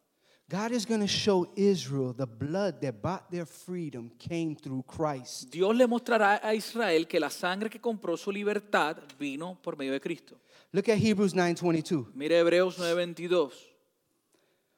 [0.51, 5.49] God is going to show Israel the blood that bought their freedom came through Christ.
[5.49, 9.93] Dios le mostrará a Israel que la sangre que compró su libertad vino por medio
[9.93, 10.35] de Cristo.
[10.73, 12.13] Look at Hebrews 9:22.
[12.13, 13.53] Mire Hebreos 9:22.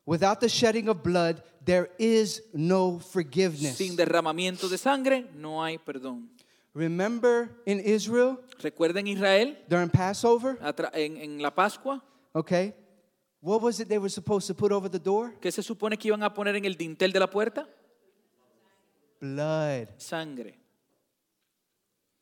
[0.05, 3.76] Without the shedding of blood, there is no forgiveness.
[3.76, 6.30] Sin derramamiento de sangre no hay perdón.
[6.76, 10.59] Remember in Israel Recuerden Israel during Passover,
[10.93, 12.03] en, en la Pascua,
[12.36, 12.74] Okay?
[13.43, 15.37] What was it they were supposed to put over the door?
[15.41, 17.67] ¿Qué se supone que iban a poner en el dintel de la puerta?
[19.19, 19.89] Blood.
[19.97, 20.57] Sangre.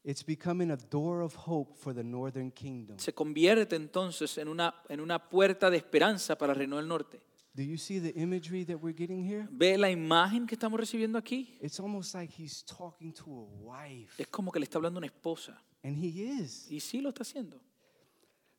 [0.04, 2.98] It's becoming a door of hope for the northern kingdom.
[2.98, 7.22] Se convierte entonces en una, en una puerta de esperanza para el reino del norte.
[7.54, 9.48] Do you see the imagery that we're getting here?
[9.52, 11.56] ¿Ve la imagen que estamos recibiendo aquí?
[11.62, 14.16] It's almost like he's talking to a wife.
[14.18, 15.62] Es como que le está hablando a una esposa.
[15.84, 16.66] And he is.
[16.72, 17.62] Y sí lo está haciendo.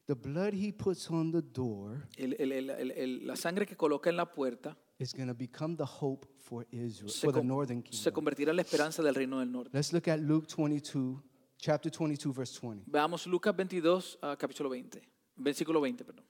[0.07, 4.11] The blood he puts on the door El- el- el- el- la sangre que coloca
[4.11, 7.47] en la puerta is going to become the hope for Israel, se, for the con-
[7.49, 8.13] northern se kingdom.
[8.15, 9.71] convertirá en la esperanza del reino del norte.
[9.73, 11.23] Let's look at Luke 22,
[11.57, 12.85] chapter 22, verse 20.
[12.91, 15.01] Veamos Lucas 22, ah, capítulo 20.
[15.37, 16.25] Versículo 20, perdón.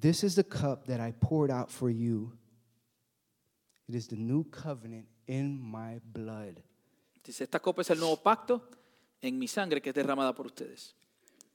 [0.00, 2.32] This is the cup that I poured out for you.
[3.88, 6.60] It is the new covenant in my blood.
[7.22, 8.68] Dice, esta copa es el nuevo pacto
[9.20, 10.94] en mi sangre que es derramada por ustedes.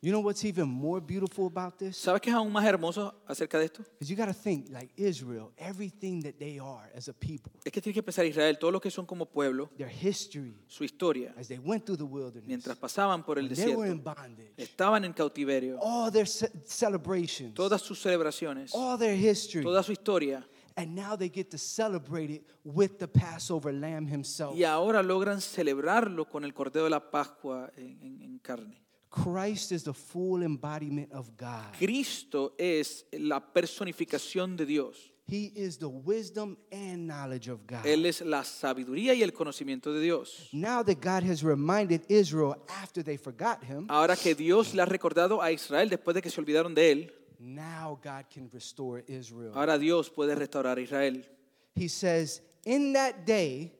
[0.01, 1.97] You know what's even more beautiful about this?
[1.97, 3.83] ¿Sabes qué es aún más hermoso acerca de esto?
[3.99, 7.71] Is you got to think like Israel, everything that they are as a people, Es
[7.71, 11.33] que tienes que pensar Israel, todos los que son como pueblo, their history su historia,
[11.37, 14.03] as they went through the wilderness, mientras pasaban por el when they were desierto, in
[14.03, 19.81] bondage, estaban en cautiverio, all their ce- celebrations, todas sus celebraciones, all their history, toda
[19.81, 24.55] su historia, and now they get to celebrate it with the Passover lamb himself.
[24.55, 28.84] y ahora logran celebrarlo con el Cordero de la Pascua en, en- en carne.
[29.23, 31.73] Christ is the full embodiment of God.
[31.79, 35.11] Cristo es la personificación de Dios.
[35.27, 37.85] He is the wisdom and knowledge of God.
[37.85, 40.49] Él es la sabiduría y el conocimiento de Dios.
[40.53, 44.85] Now that God has reminded Israel after they forgot him, Ahora que Dios le ha
[44.85, 49.53] recordado a Israel después de que se olvidaron de él, now God can restore Israel.
[49.55, 51.25] ahora Dios puede restaurar a Israel.
[51.73, 53.71] He says, In that day,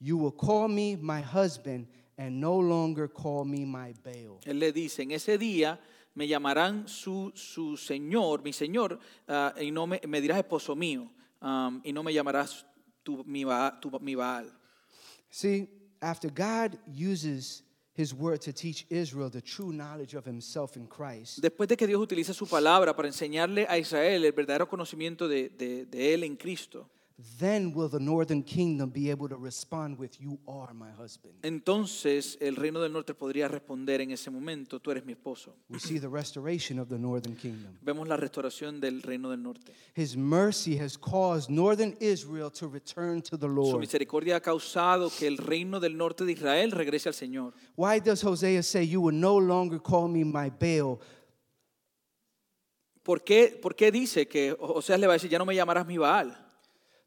[0.00, 1.88] you will call me my husband
[2.18, 4.38] and no longer call me my Baal.
[4.44, 5.78] Él le dice, en ese día
[6.14, 8.98] me llamarán su, su señor, mi señor,
[9.28, 11.10] ah, y no me, me dirás esposo mío,
[11.40, 12.64] am, y no me llamarás
[13.02, 14.50] tu, mi, Ba- tu- mi Baal.
[15.30, 15.68] See,
[16.00, 17.62] after God uses
[17.94, 21.86] his word to teach Israel the true knowledge of himself in Christ, Después de que
[21.86, 26.24] Dios utiliza su palabra para enseñarle a Israel el verdadero conocimiento de, de- de Él
[26.24, 26.88] en Cristo,
[27.38, 31.32] then will the northern kingdom be able to respond with, You are my husband.
[31.42, 35.54] entonces el reino del norte podría responder en ese momento, tú eres mi esposo.
[35.70, 37.78] We see the restoration of the northern kingdom.
[37.80, 39.72] Vemos la restauración del reino del norte.
[39.94, 43.80] His mercy has caused northern Israel to return to the Su Lord.
[43.80, 47.54] misericordia ha causado que el reino del norte de Israel regrese al Señor.
[47.76, 50.98] Why does Hosea say, You will no longer call me my Baal?
[53.02, 55.86] ¿Por qué, por qué dice que Oseas le va a decir, ya no me llamarás
[55.86, 56.42] mi Baal?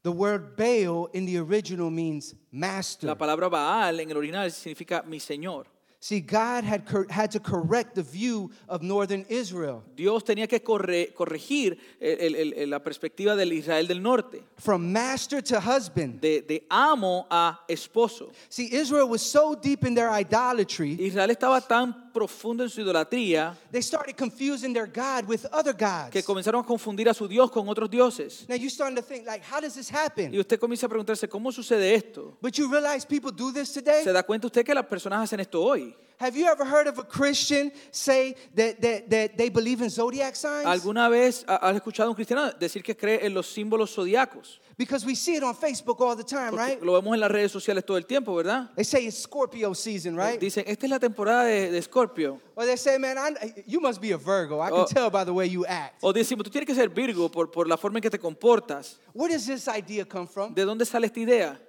[0.04, 3.08] The word Baal in the original means master.
[3.08, 5.66] La palabra Baal en el original significa mi Señor.
[6.02, 9.84] See, God had, had to correct the view of northern Israel.
[9.98, 14.94] Dios tenía que corre- corregir el- el- el- la perspectiva del Israel del norte, From
[14.94, 16.22] master to husband.
[16.22, 18.32] de, de amo a esposo.
[18.48, 23.56] See, Israel was so deep in their idolatry, Israel estaba tan profundo en su idolatría
[23.72, 26.12] they started confusing their God with other gods.
[26.12, 28.46] que comenzaron a confundir a su Dios con otros dioses.
[28.50, 30.40] Now you're starting to think, like, how does this Y happen?
[30.40, 32.38] usted comienza a preguntarse, ¿cómo sucede esto?
[32.42, 34.04] But you realize people do this today?
[34.04, 35.96] ¿Se da cuenta usted que las personas hacen esto hoy?
[36.20, 40.36] Have you ever heard of a Christian say that, that, that they believe in zodiac
[40.36, 40.66] signs?
[40.66, 44.60] ¿Alguna vez ha- has escuchado a un cristiano decir que cree en los símbolos zodiacos?
[44.78, 46.82] Because we see it on Facebook all the time, Porque right?
[46.84, 48.70] lo vemos en las redes sociales todo el tiempo, ¿verdad?
[48.76, 50.40] They say it's Scorpio season, right?
[50.42, 52.40] Dicen, esta es la temporada de, de Scorpio.
[52.56, 54.60] Or they say, man, I, you must be a Virgo.
[54.62, 54.86] I can Oh.
[54.86, 56.02] tell by the way you act.
[56.02, 59.00] O decimos, tú tienes que ser Virgo por, por la forma en que te comportas.
[59.14, 60.54] Where does this idea come from?
[60.54, 61.60] ¿De dónde sale esta idea?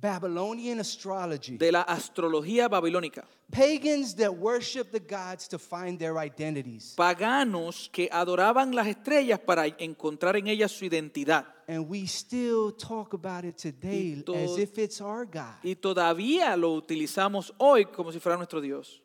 [0.00, 1.56] Babylonian astrology.
[1.56, 3.24] De la astrología babilónica.
[3.50, 6.94] Pagans that worship the gods to find their identities.
[6.96, 11.46] Paganos que adoraban las estrellas para encontrar en ellas su identidad.
[11.68, 15.62] And we still talk about it today Y as if it's our God.
[15.62, 19.02] Y todavía lo utilizamos hoy como si fuera nuestro Dios.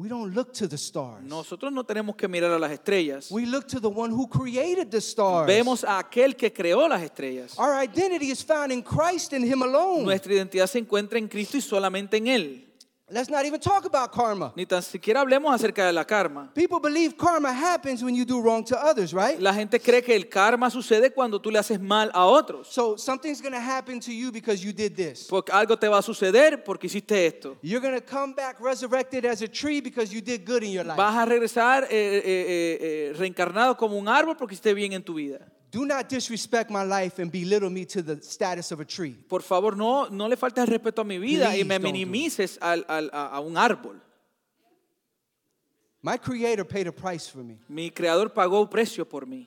[0.00, 1.22] We don't look to the stars.
[1.22, 3.30] Nosotros no tenemos que mirar a las estrellas.
[3.30, 5.46] We look to the one who created the stars.
[5.46, 7.58] Vemos a aquel que creó las estrellas.
[7.58, 10.04] Our identity is found in Christ and Him alone.
[10.04, 12.69] Nuestra identidad se encuentra en Cristo y solamente en Él.
[13.12, 14.52] Let's not even talk about karma.
[14.54, 16.48] Ni tan siquiera hablemos acerca de la karma.
[16.54, 19.36] People believe karma happens when you do wrong to others, right?
[19.40, 22.68] La gente cree que el karma sucede cuando tú le haces mal a otros.
[22.68, 25.26] So something's going to happen to you because you did this.
[25.26, 27.56] Porque algo te va a suceder porque hiciste esto.
[27.62, 30.84] You're going to come back resurrected as a tree because you did good in your
[30.84, 30.96] life.
[30.96, 35.02] Vas a regresar eh, eh, eh, eh, reencarnado como un árbol porque hiciste bien en
[35.02, 35.40] tu vida.
[35.70, 39.14] Do not disrespect my life and belittle me to the status of a tree.
[39.28, 41.92] Por favor, no, no le faltes respeto a mi vida y Please me do it.
[41.92, 44.00] minimices al- al- a, un árbol.
[46.02, 47.58] My creator paid a price for me.
[47.68, 49.46] Mi creador pagó precio por mí.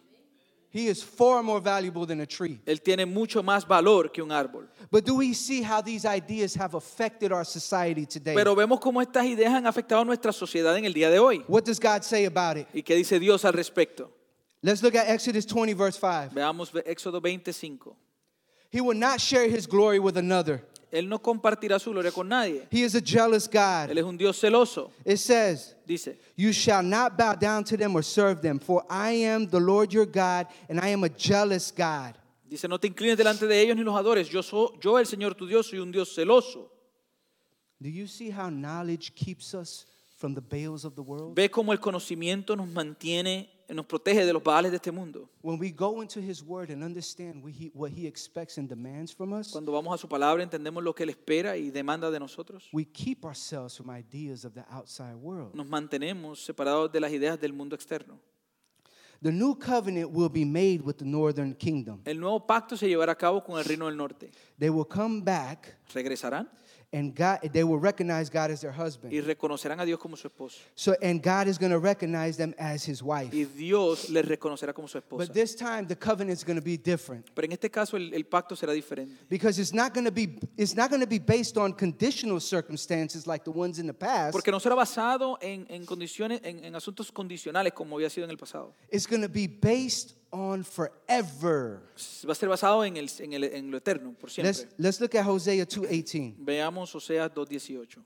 [0.69, 2.59] He is far more valuable than a tree.
[2.65, 4.67] Él tiene mucho más valor que un árbol.
[4.89, 8.33] But do we see how these ideas have affected our society today?
[8.33, 11.43] Pero vemos cómo estas ideas han afectado a nuestra sociedad en el día de hoy.
[11.47, 12.67] what does God say about it?
[12.73, 14.09] ¿Y qué dice Dios al respecto?
[14.63, 16.31] Let's look at Exodus 20, verse 5.
[16.31, 17.95] Veamos Éxodo 25.
[18.71, 20.63] He will not share his glory with another.
[20.91, 22.65] Él no compartirá su gloria con nadie.
[22.71, 23.89] He is a jealous God.
[23.89, 24.91] Él es un Dios celoso.
[25.03, 29.11] It says, Dice, You shall not bow down to them or serve them, for I
[29.11, 32.15] am the Lord your God, and I am a jealous God.
[32.53, 34.29] dice, no te inclines delante de ellos ni los adores.
[34.29, 36.69] Yo, soy, yo el Señor tu Dios, soy un Dios celoso.
[37.79, 39.85] Do you see how knowledge keeps us
[40.15, 41.35] from the Baals of the world?
[41.35, 45.29] Ve cómo el conocimiento nos mantiene, nos protege de los baales de este mundo.
[45.41, 49.13] When we go into his word and understand what he, what he expects and demands
[49.13, 52.19] from us, Cuando vamos a su palabra entendemos lo que Él espera y demanda de
[52.19, 52.69] nosotros.
[52.73, 55.53] we keep ourselves from ideas of the outside world.
[55.55, 58.19] Nos mantenemos separados de las ideas del mundo externo.
[59.21, 62.01] The new covenant will be made with the northern kingdom.
[62.03, 64.29] El nuevo pacto se llevará a cabo con el reino del norte.
[64.59, 66.49] They will come back Regresarán
[66.93, 69.11] and God they will recognize God as their husband.
[69.11, 70.59] y reconocerán a Dios como su esposo.
[70.75, 73.33] So and God is going to recognize them as his wife.
[73.33, 75.25] Y Dios les reconocerá como su esposa.
[75.25, 78.13] But this time the covenant is going to be different Pero en este caso el,
[78.13, 79.13] el pacto será diferente.
[79.27, 83.25] because it's not going to be it's not going to be based on conditional circumstances
[83.27, 84.31] like the ones in the past.
[84.31, 88.31] Porque no será basado en, en condiciones, en, en asuntos condicionales como había sido en
[88.31, 88.73] el pasado.
[88.91, 91.79] It's going to be based on forever.
[92.27, 95.15] Va a ser basado en, el, en, el- en lo eterno, por Let's let's look
[95.15, 96.35] at Hosea 2:18.
[96.39, 97.99] Veamos Oseas 2.18.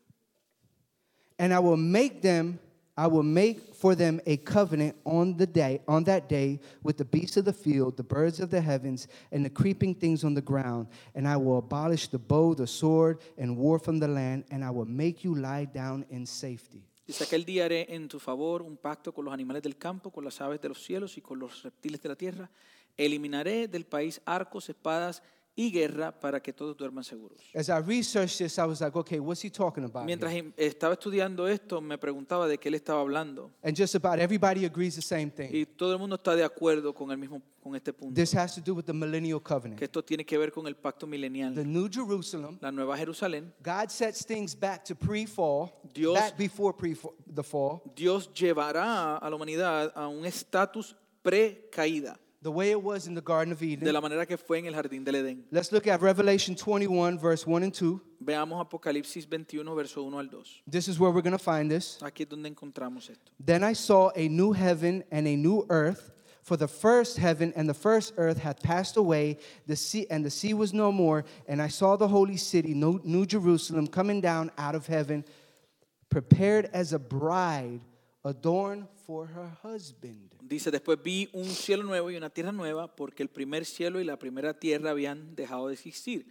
[1.40, 2.60] And I will make them,
[2.98, 7.06] I will make for them a covenant on the day, on that day, with the
[7.06, 10.42] beasts of the field, the birds of the heavens, and the creeping things on the
[10.42, 10.88] ground.
[11.14, 14.72] And I will abolish the bow, the sword, and war from the land, and I
[14.72, 16.87] will make you lie down in safety.
[17.08, 20.26] Dice, aquel día haré en tu favor un pacto con los animales del campo, con
[20.26, 22.50] las aves de los cielos y con los reptiles de la tierra.
[22.98, 25.24] Eliminaré del país arcos, espadas
[25.60, 27.42] y guerra para que todos duerman seguros.
[27.56, 30.06] As I researched this, I was like, okay, what's he talking about?
[30.06, 30.46] Mientras here?
[30.46, 33.50] im- estaba estudiando esto, me preguntaba de qué él estaba hablando.
[33.64, 35.50] And just about everybody agrees the same thing.
[35.52, 38.14] Y todo el mundo está de acuerdo con, el mismo, con este punto.
[38.14, 39.80] This has to do with the millennial covenant.
[39.80, 41.56] Que esto tiene que ver con el pacto The milenial.
[41.66, 46.96] New Jerusalem, La Nueva Jerusalén, God sets things back to pre-fall, Dios- back before pre
[47.34, 47.82] the fall.
[47.96, 53.22] Dios llevará a la humanidad a un estatus pre-caída, the way it was in the
[53.22, 53.84] Garden of Eden.
[53.86, 55.44] de la manera que fue en el jardín del Edén.
[55.52, 58.00] Let's look at Revelation 21, verse 1 and 2.
[58.24, 60.64] Veamos Apocalipsis 21, verso 1 al 2.
[60.68, 61.98] This is where we're going to find this.
[62.02, 63.32] Aquí es donde encontramos esto.
[63.40, 66.12] Then I saw a new heaven and a new earth,
[66.44, 70.30] for the first heaven and the first earth had passed away, the sea and the
[70.30, 74.74] sea was no more, and I saw the holy city, New Jerusalem, coming down out
[74.74, 75.26] of heaven,
[76.10, 77.82] prepared as a bride
[78.24, 80.34] adorned for her husband.
[80.42, 84.04] Dice, después vi un cielo nuevo y una tierra nueva, porque el primer cielo y
[84.04, 86.28] la primera tierra habían dejado de existir.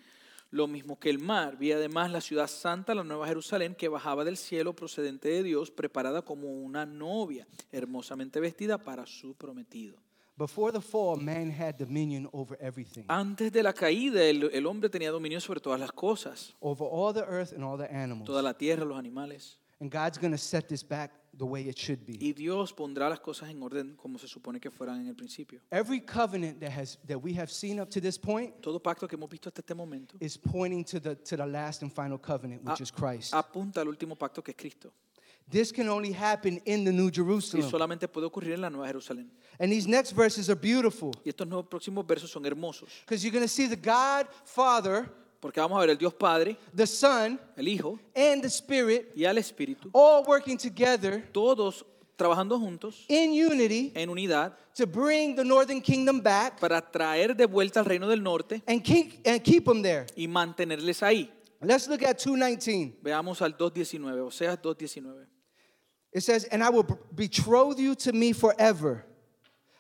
[0.50, 1.56] Lo mismo que el mar.
[1.56, 5.70] Vi además la ciudad santa, la nueva Jerusalén, que bajaba del cielo procedente de Dios,
[5.70, 9.96] preparada como una novia, hermosamente vestida para su prometido.
[10.38, 14.90] Before the fall, man had dominion over everything, Antes de la caída, el, el hombre
[14.90, 18.26] tenía dominio sobre todas las cosas, over all the earth and all the animals.
[18.26, 19.58] toda la tierra, los animales.
[19.80, 22.16] And God's going to set this back the way it should be.
[22.20, 25.60] Y Dios pondrá las cosas en orden como se supone que fueran en el principio.
[25.70, 29.16] Every covenant that has that we have seen up to this point Todo pacto que
[29.16, 32.64] hemos visto hasta este momento is pointing to the to the last and final covenant,
[32.64, 33.34] which is Christ.
[33.34, 34.92] apunta al último pacto que es Cristo.
[35.48, 37.70] This can only happen in the New Y Jerusalem.
[37.70, 39.30] solamente puede ocurrir en la Nueva Jerusalén.
[39.60, 42.88] And these next verses are beautiful Y estos nuevos próximos versos son hermosos.
[43.04, 45.08] because you're going to see the God Father,
[45.40, 49.24] Porque vamos a ver el Dios Padre, the Son, el Hijo and the Spirit y
[49.24, 51.84] al Espíritu, all working together todos
[52.16, 57.46] trabajando juntos in unity en unidad to bring the northern kingdom back para traer de
[57.46, 60.06] vuelta al reino del norte and keep and keep them there.
[60.16, 61.30] y mantenerles ahí.
[61.60, 62.98] Let's look at 219.
[63.02, 65.26] Veamos al 2.19, Oseas 2.19.
[66.12, 69.04] It says, And I will betroth you to me forever.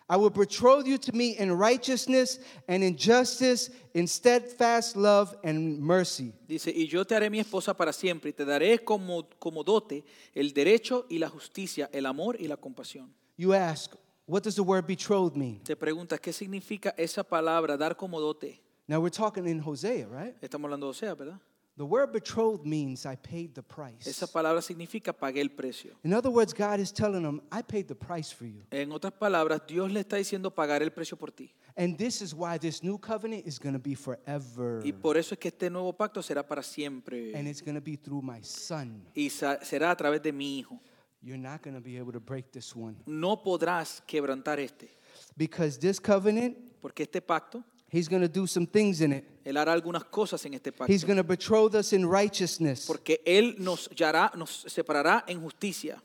[0.08, 2.38] I will betroth you to me in righteousness
[2.68, 6.32] and in justice, in steadfast love and mercy.
[6.46, 10.04] Dice, y yo te haré mi esposa para siempre y te daré como, como dote
[10.32, 13.12] el derecho y la justicia, el amor y la compasión.
[13.36, 13.96] You ask,
[14.26, 15.60] what does the word betrothed mean?
[15.64, 18.62] Te preguntas, ¿qué significa esa palabra, dar como dote?
[18.86, 20.36] Now we're talking in Hosea, right?
[20.40, 21.40] Estamos hablando de Oseas, ¿verdad?
[21.76, 24.08] The word betrothed means I paid the price.
[24.08, 25.92] Esa palabra significa pagué el precio.
[26.04, 28.62] In other words, God is telling them, I paid the price for you.
[28.70, 31.52] En otras palabras, Dios le está diciendo pagar el precio por ti.
[31.76, 34.80] And this is why this new covenant is going to be forever.
[34.84, 37.34] Y por eso es que este nuevo pacto será para siempre.
[37.36, 39.02] And it's going to be through my son.
[39.14, 40.80] Y será a través de mi hijo.
[41.22, 42.96] you're not going to be able to break this one.
[43.04, 44.88] no podrás quebrantar este,
[45.36, 47.64] Because this covenant, porque este pacto,
[47.96, 49.24] he's going to do some things in it.
[49.44, 53.20] Él hará algunas cosas en este pacto, He's going to betroth us in righteousness, porque
[53.24, 56.02] Él nos, hallará- nos separará en justicia,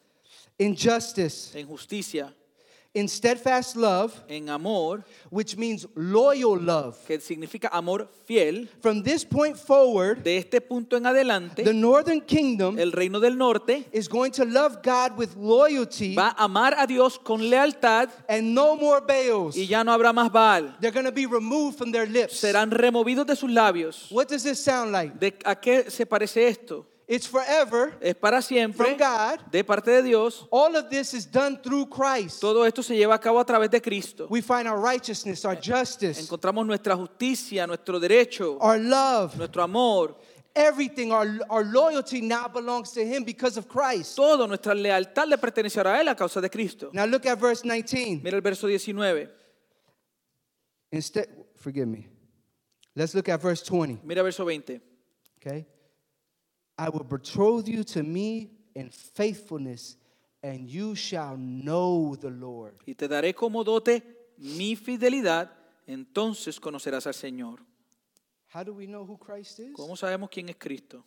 [0.59, 2.33] in justice, en justicia,
[2.93, 6.97] in steadfast love, en amor, which means loyal love.
[7.07, 8.67] que significa amor fiel.
[8.81, 13.37] From this point forward, De este punto en adelante, the northern kingdom el reino del
[13.37, 18.09] norte is going to love God with loyalty va a amar a Dios con lealtad
[18.27, 19.55] and no more Baals.
[19.55, 20.75] y ya no habrá más Baal.
[20.81, 22.41] They're going to be removed from their lips.
[22.43, 24.11] Serán removidos de sus labios.
[24.11, 25.17] What does this sound like?
[25.17, 26.85] ¿De ¿A qué se parece esto?
[27.11, 29.41] It's forever Es para siempre from God.
[29.51, 30.47] de parte de Dios.
[30.49, 32.39] All of this is done through Christ.
[32.39, 34.27] Todo esto se lleva a cabo a través de Cristo.
[34.29, 40.15] We find our righteousness, our justice, Encontramos nuestra justicia, nuestro derecho, our love, nuestro amor,
[40.55, 44.15] everything, our, our loyalty now belongs to Him because of Christ.
[44.15, 46.91] todo, nuestra lealtad le pertenecerá a Él a causa de Cristo.
[46.93, 48.21] Now look at verse 19.
[48.23, 49.27] Mira el verso 19.
[50.93, 52.07] Instead, forgive me.
[52.95, 53.99] Let's look at verse 20.
[54.05, 54.79] Mira verso 20.
[55.45, 55.65] Okay?
[56.81, 59.97] I will betroth you to me in faithfulness,
[60.41, 62.73] and you shall know the Lord.
[62.87, 64.01] Y te daré como dote
[64.37, 65.51] mi fidelidad,
[65.85, 67.59] entonces conocerás al Señor.
[68.51, 69.73] How do we know who Christ is?
[69.73, 71.05] ¿Cómo sabemos quién es Cristo?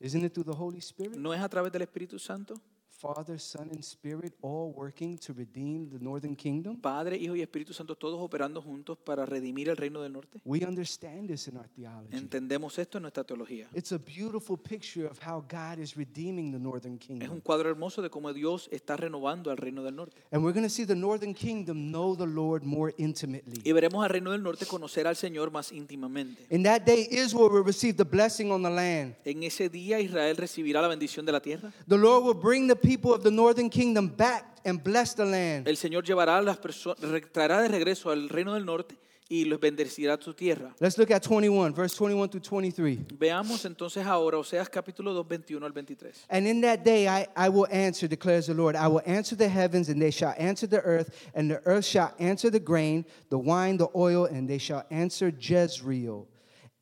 [0.00, 1.16] Isn't it through the Holy Spirit?
[1.16, 2.60] ¿No es a través del Espíritu Santo?
[3.04, 6.80] Father, Son, and Spirit all working to redeem the northern kingdom?
[6.80, 10.40] Padre, Hijo y Espíritu Santo, todos operando juntos para redimir el reino del norte.
[10.46, 12.16] We understand this in our theology.
[12.16, 13.68] Entendemos esto en nuestra teología.
[13.74, 17.26] It's a beautiful picture of how God is redeeming the northern kingdom.
[17.26, 20.22] Es un cuadro hermoso de cómo Dios está renovando al reino del norte.
[20.32, 23.60] And we're going to see the northern kingdom know the Lord more intimately.
[23.64, 26.46] Y veremos al reino del norte conocer al Señor más íntimamente.
[26.48, 29.14] In that day, Israel will receive the blessing on the land.
[29.26, 31.70] En ese día Israel recibirá la bendición de la tierra.
[31.86, 35.68] The Lord will bring the people of the northern kingdom back and bless the land.
[35.68, 36.98] El Señor llevará a las personas,
[37.32, 38.96] traerá de regreso al reino del norte
[39.28, 40.74] y los bendecirá su tierra.
[40.80, 42.98] Let's look at 21, verse 21 through 23.
[43.18, 46.26] Veamos entonces ahora Oseas capítulo 2, 21 al 23.
[46.28, 48.76] And in that day I, I will answer, declares the Lord.
[48.76, 52.14] I will answer the heavens, and they shall answer the earth, and the earth shall
[52.18, 56.28] answer the grain, the wine, the oil, and they shall answer Jezreel.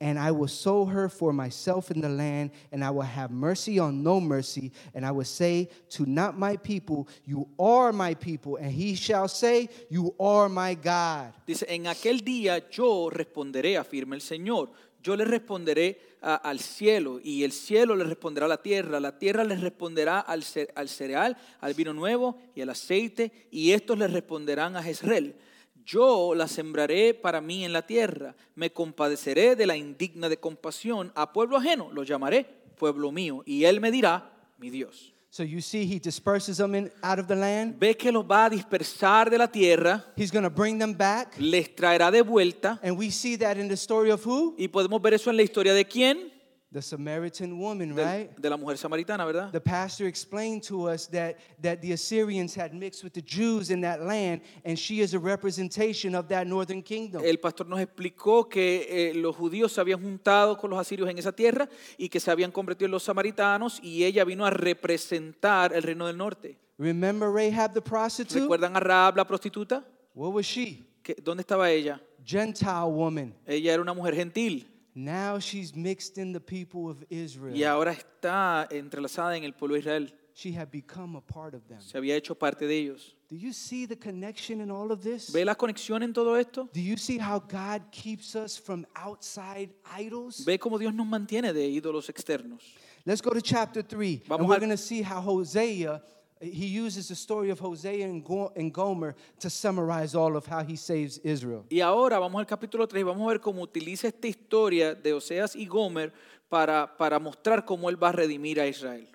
[0.02, 3.78] And I will sow her for myself in the land, and I will have mercy
[3.78, 4.72] on no mercy.
[4.94, 8.56] And I will say to not my people, You are my people.
[8.56, 11.32] And he shall say, You are my God.
[11.46, 14.70] Dice, en aquel día yo responderé, afirma el Señor.
[15.04, 18.98] Yo le responderé a- al cielo y el cielo le responderá a la tierra.
[18.98, 20.42] La tierra le responderá al,
[20.74, 25.36] al cereal, al vino nuevo y al aceite y estos le responderán a Jezreel.
[25.84, 28.34] Yo la sembraré para mí en la tierra.
[28.54, 31.12] Me compadeceré de la indigna de compasión.
[31.14, 35.12] A pueblo ajeno lo llamaré pueblo mío y él me dirá mi Dios.
[35.30, 37.78] So you see, he disperses them in, out of the land.
[37.78, 41.38] Ve que los va a dispersar de la tierra, He's going to bring them back.
[41.38, 44.54] les traerá de vuelta And we see that in the story of who?
[44.58, 46.31] Y podemos ver eso en la historia de quién?
[46.72, 48.30] The Samaritan woman, Del- right?
[48.38, 49.52] de la mujer samaritana, ¿verdad?
[49.52, 53.82] The pastor explained to us that, that the Assyrians had mixed with the Jews in
[53.82, 57.22] that land, and she is a representation of that northern kingdom.
[57.22, 61.18] El pastor nos explicó que eh, los judíos se habían juntado con los asirios en
[61.18, 61.68] esa tierra
[61.98, 66.06] y que se habían convertido en los samaritanos y ella vino a representar el reino
[66.06, 66.56] del norte.
[66.78, 68.40] Remember Rahab the prostitute?
[68.40, 69.84] ¿Recuerdan a Rahab la prostituta?
[70.14, 70.82] What was she?
[71.02, 72.00] ¿Qué- ¿Dónde estaba ella?
[72.24, 73.34] Gentile woman.
[73.46, 77.56] Ella era una mujer gentil Now she's mixed in the people of Israel.
[77.56, 80.12] y ahora está entrelazada en el pueblo de Israel.
[80.34, 81.80] She had become a part of them.
[81.80, 83.14] Se había hecho parte de ellos.
[83.28, 85.32] Do you see the connection in all of this?
[85.32, 86.68] ¿Ve la conexión en todo esto?
[86.72, 90.44] Do you see how God keeps us from outside idols?
[90.44, 92.62] ¿Ve cómo Dios nos mantiene de ídolos externos?
[93.04, 94.22] Let's go to chapter 3.
[94.26, 96.02] Vamos and we're going to see how Hosea,
[96.42, 101.18] he uses the story of Hosea and, Gomer to summarize all of how he saves
[101.22, 101.64] Israel.
[101.70, 105.12] Y ahora vamos al capítulo 3 y vamos a ver cómo utiliza esta historia de
[105.12, 106.12] Oseas y Gomer
[106.48, 109.06] para, para mostrar cómo él va a redimir a Israel.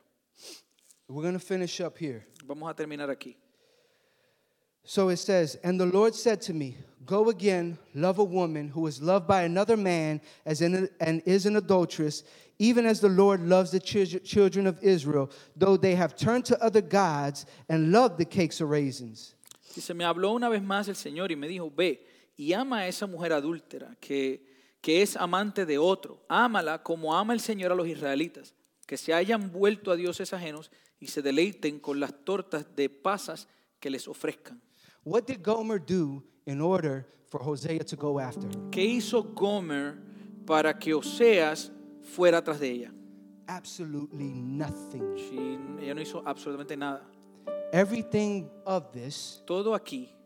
[1.09, 2.25] We're going to finish up here.
[2.45, 3.36] Vamos a terminar aquí.
[4.84, 8.88] So it says, And the Lord said to me, Go again, love a woman who
[8.88, 12.23] is loved by another man as in and is an adulteress,
[12.60, 16.62] even as the Lord loves the chil- children of Israel, though they have turned to
[16.64, 19.36] other gods and loved the cakes of raisins.
[19.76, 22.03] Dice, me habló una vez más el Señor y me dijo, ve
[22.36, 24.43] y ama a esa mujer adúltera que,
[24.82, 26.24] que es amante de otro.
[26.28, 28.55] Ámala como ama el Señor a los israelitas,
[28.88, 33.47] que se hayan vuelto a dioses ajenos y se deleiten con las tortas de pasas
[33.80, 34.62] que les ofrezcan.
[35.03, 38.49] What did Gomer do in order for Hosea to go after?
[38.72, 39.95] ¿Qué hizo Gomer
[40.45, 41.72] para que Oseas
[42.08, 42.93] fuera tras de ella?
[43.47, 45.16] absolutely nothing.
[45.18, 47.10] Sí, ella no hizo absolutamente nada.
[47.72, 50.16] Everything of this Todo aquí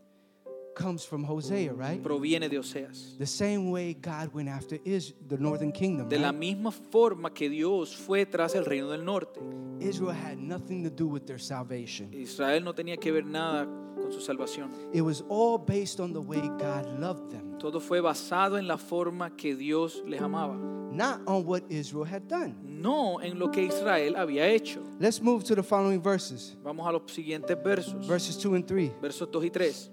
[0.73, 2.01] comes from Hosea, right?
[2.01, 3.15] proviene de Oseas.
[3.17, 6.07] The same way God went after is the northern kingdom.
[6.09, 6.39] De la right?
[6.39, 9.39] misma forma que Dios fue tras el reino del norte.
[9.79, 12.09] Israel had nothing to do with their salvation.
[12.13, 13.65] Israel no tenía que ver nada
[13.95, 14.69] con su salvación.
[14.93, 18.77] It was all based on the way God loved them, Todo fue basado en la
[18.77, 20.55] forma que Dios les amaba,
[20.91, 22.55] not on what Israel had done.
[22.63, 24.81] no en lo que Israel había hecho.
[24.99, 28.91] Let's move to the following verses, Vamos a los siguientes versos, verses 2 and 3.
[29.01, 29.89] versos 2 y 3.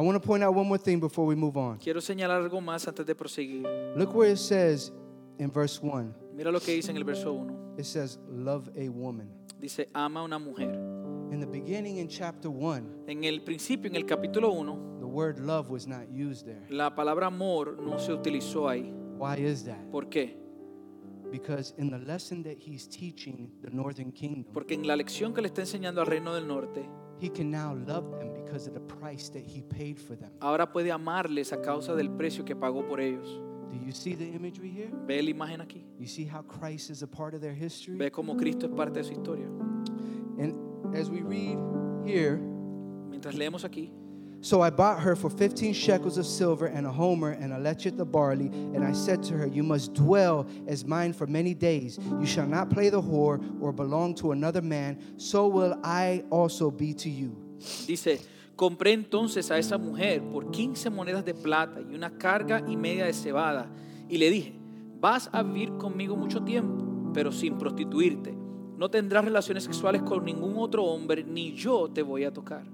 [0.00, 1.76] I want to point out one more thing before we move on.
[1.76, 3.66] Quiero señalar algo más antes de proseguir.
[3.94, 4.92] Look where it says
[5.38, 7.74] in verse 1 Mira lo que dice en el verso 1.
[7.76, 9.28] it says, Love a woman.
[9.60, 10.70] Dice, ama una mujer.
[11.30, 15.38] In the beginning, in chapter 1, En el principio, en el capítulo 1, the word
[15.38, 16.64] love was not used there.
[16.70, 18.90] la palabra amor no se utilizó ahí.
[19.18, 19.90] Why is that?
[19.90, 20.34] ¿Por qué?
[21.30, 25.42] Because in the lesson that he's teaching the northern kingdom, Porque en la lección que
[25.42, 26.88] le está enseñando al reino del norte,
[27.20, 30.30] he can now love them because of the price that he paid for them.
[30.40, 33.28] ahora puede amarles a causa del precio que pagó por ellos.
[33.70, 34.90] Do you see the imagery here?
[35.06, 35.84] ¿Ve la imagen aquí?
[35.98, 37.96] You see how Christ is a part of their history?
[37.96, 39.46] ¿Ve cómo Cristo es parte de su historia?
[40.40, 41.58] And as we read
[42.04, 42.38] here,
[43.08, 43.90] Mientras leemos aquí,
[44.42, 47.98] so I bought her for 15 shekels of silver and a homer and a lethech
[47.98, 48.46] of barley.
[48.46, 51.98] And I said to her, You must dwell as mine for many days.
[52.18, 54.98] You shall not play the whore or belong to another man.
[55.18, 57.36] So will I also be to you.
[57.86, 58.18] dice,
[58.60, 63.06] compré entonces a esa mujer por 15 monedas de plata y una carga y media
[63.06, 63.70] de cebada.
[64.06, 64.52] Y le dije,
[65.00, 68.36] vas a vivir conmigo mucho tiempo, pero sin prostituirte.
[68.76, 72.66] No tendrás relaciones sexuales con ningún otro hombre, ni yo te voy a tocar.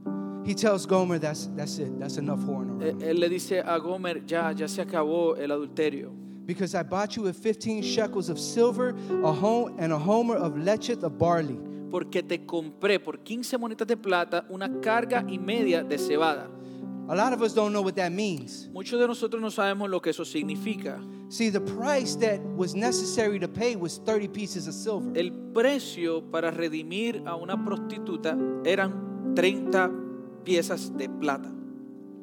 [0.45, 1.97] He tells Gomer, That's, that's it.
[2.01, 3.01] That's enough whoring around.
[3.05, 6.11] Él le dice a Gomer, ya, ya se acabó el adulterio.
[6.47, 10.55] Because I bought you with 15 shekels of silver a home, and a homer of
[10.55, 11.61] lechet of barley.
[11.91, 16.49] Porque te compré por 15 monedas de plata una carga y media de cebada.
[17.09, 18.69] A lot of us don't know what that means.
[18.73, 21.01] Muchos de nosotros no sabemos lo que eso significa.
[21.29, 25.17] See, the price that was necessary to pay was 30 pieces of silver.
[25.17, 29.91] El precio para redimir a una prostituta eran 30
[30.45, 31.53] piezas de plata.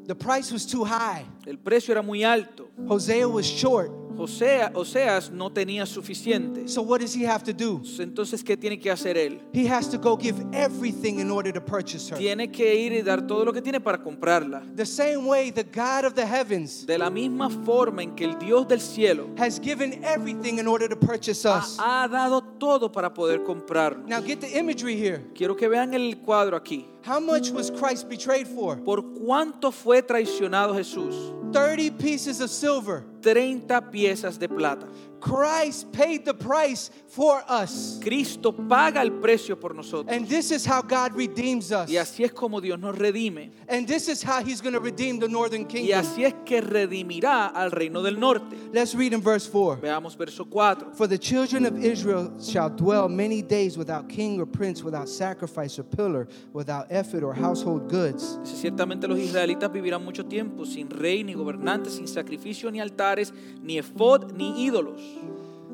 [0.06, 1.26] The price was too high.
[1.48, 2.70] El precio era muy alto.
[2.86, 3.90] Hosea was short.
[4.18, 6.68] Osea, Oseas no tenía suficiente.
[6.68, 7.82] So what does he have to do?
[8.00, 9.42] Entonces, ¿qué tiene que hacer él?
[9.54, 12.18] He has to go give everything in order to purchase her.
[12.18, 14.64] Tiene que ir y dar todo lo que tiene para comprarla.
[14.76, 18.38] The same way the God of the heavens De la misma forma en que el
[18.38, 21.78] Dios del cielo has given everything in order to purchase us.
[21.80, 24.08] ha, ha dado todo para poder comprarlo.
[24.08, 25.24] Now get the imagery here.
[25.36, 26.86] Quiero que vean el cuadro aquí.
[27.06, 28.78] How much was Christ betrayed for?
[28.78, 31.34] ¿Por cuánto fue traicionado Jesús?
[31.52, 33.04] 30 pieces of silver.
[33.24, 34.86] 30 piezas de plata.
[35.24, 37.98] Christ paid the price for us.
[38.04, 40.14] Cristo paga el precio por nosotros.
[40.14, 41.90] And this is how God redeems us.
[41.90, 43.52] Y así es como Dios nos redime.
[43.70, 46.00] And this is how he's going to redeem the northern Y kingdom.
[46.00, 48.54] así es que redimirá al reino del norte.
[48.74, 49.78] Let's read in verse 4.
[49.78, 50.94] Veamos verso 4.
[50.94, 55.80] For the children of Israel shall dwell many days without king or prince, without sacrifice
[55.80, 58.38] or pillar, without effort or household goods.
[58.44, 63.32] Dice, ciertamente los israelitas vivirán mucho tiempo sin rey, ni gobernante, sin sacrificio, ni altares,
[63.62, 65.13] ni efod, ni ídolos.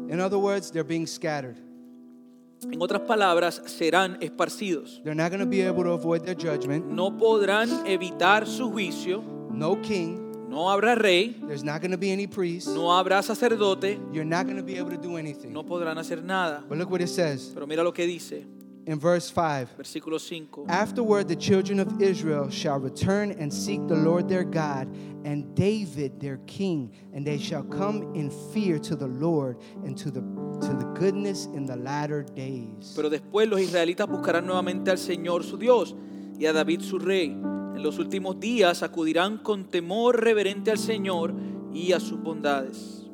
[0.09, 1.57] In other words, they're being scattered.
[2.63, 5.01] En otras palabras, serán esparcidos.
[5.03, 6.85] They're not going to be able to avoid their judgment.
[6.85, 9.23] No podrán evitar su juicio.
[9.51, 10.29] No king.
[10.49, 11.35] No habrá rey.
[11.43, 12.67] There's not going to be any priest.
[12.67, 13.99] No habrá sacerdote.
[14.11, 15.53] You're not going to be able to do anything.
[15.53, 16.63] No podrán hacer nada.
[16.67, 18.45] But look what it says Pero mira lo que dice,
[18.89, 19.77] in verse 5.
[19.77, 20.65] versículo 5.
[20.67, 24.87] Afterward, the children of Israel shall return and seek the Lord their God
[25.23, 30.09] and David their king, and they shall come in fear to the Lord and to
[30.09, 32.93] the to the goodness in the latter days.
[32.95, 35.95] Pero después los israelitas buscarán nuevamente al Señor su Dios
[36.39, 37.29] y a David su rey.
[37.29, 41.35] En los últimos días acudirán con temor reverente al Señor
[41.71, 43.07] y a sus bondades.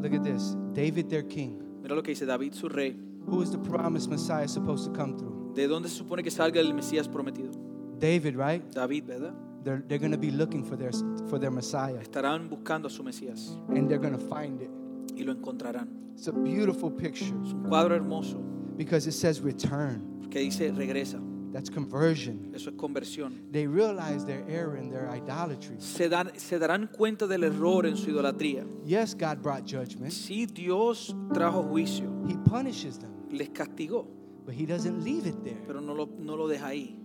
[0.00, 0.56] Look at this.
[0.72, 1.58] David their king.
[1.82, 3.05] Mira lo que dice David su rey.
[3.26, 5.52] Who is the promised Messiah supposed to come through?
[5.54, 7.50] ¿De dónde se supone que salga el Mesías prometido?
[7.98, 8.62] David, right?
[8.72, 9.34] David, ¿verdad?
[9.64, 10.92] They're, they're going to be looking for their
[11.28, 14.70] for their Messiah Estarán buscando a su Mesías and they're going to find it.
[15.16, 15.88] y lo encontrarán.
[16.14, 18.38] It's a beautiful picture Es un cuadro hermoso
[18.76, 20.28] because it says return.
[20.30, 21.18] que dice regresa.
[21.52, 22.52] That's conversion.
[22.54, 23.50] Eso es conversión.
[23.50, 25.76] They realize their error and their idolatry.
[25.78, 28.64] Se, dan, se darán cuenta del error en su idolatría.
[28.84, 30.12] Yes, God brought judgment.
[30.12, 34.06] Si Dios trajo juicio, He punishes them, les castigó,
[34.44, 35.62] but He doesn't leave it there.
[35.66, 36.98] pero no lo, no lo deja ahí.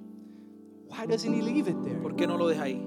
[0.90, 2.00] Why doesn't He leave it there?
[2.02, 2.86] ¿Por qué no lo deja ahí?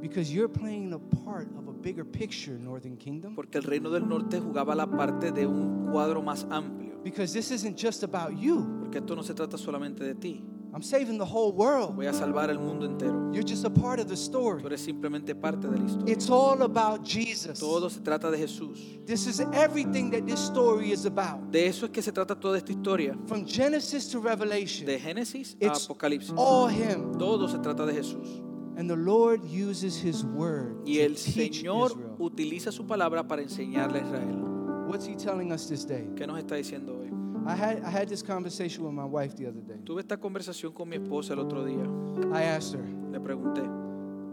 [0.00, 3.34] Because you're playing a part of a bigger picture, Northern Kingdom.
[3.34, 7.02] Porque el reino del norte jugaba la parte de un cuadro más amplio.
[7.02, 8.66] Because this isn't just about you.
[8.80, 10.44] Porque esto no se trata solamente de ti.
[10.74, 11.94] I'm saving the whole world.
[11.94, 13.32] Voy a salvar el mundo entero.
[13.32, 14.60] You're just a part of the story.
[14.60, 16.12] Tú eres simplemente parte de la historia.
[16.12, 17.60] It's all about Jesus.
[17.60, 18.98] Todo se trata de Jesús.
[19.06, 21.52] This is everything that this story is about.
[21.52, 23.16] De eso es que se trata toda esta historia.
[23.28, 26.34] From Genesis to Revelation, De Génesis a it's Apocalipsis.
[26.36, 27.16] all Him.
[27.18, 28.42] Todo se trata de Jesús.
[28.76, 32.16] And the Lord uses His word Y to el teach Señor Israel.
[32.18, 34.40] utiliza su palabra para enseñarle a Israel.
[34.88, 36.10] What's He telling us this day?
[36.16, 37.12] ¿Qué nos está diciendo hoy?
[37.46, 39.76] I had, I had this conversation with my wife the other day.
[39.84, 41.86] Tuve esta conversación con mi esposa el otro día.
[42.34, 43.62] I asked her, Le pregunté,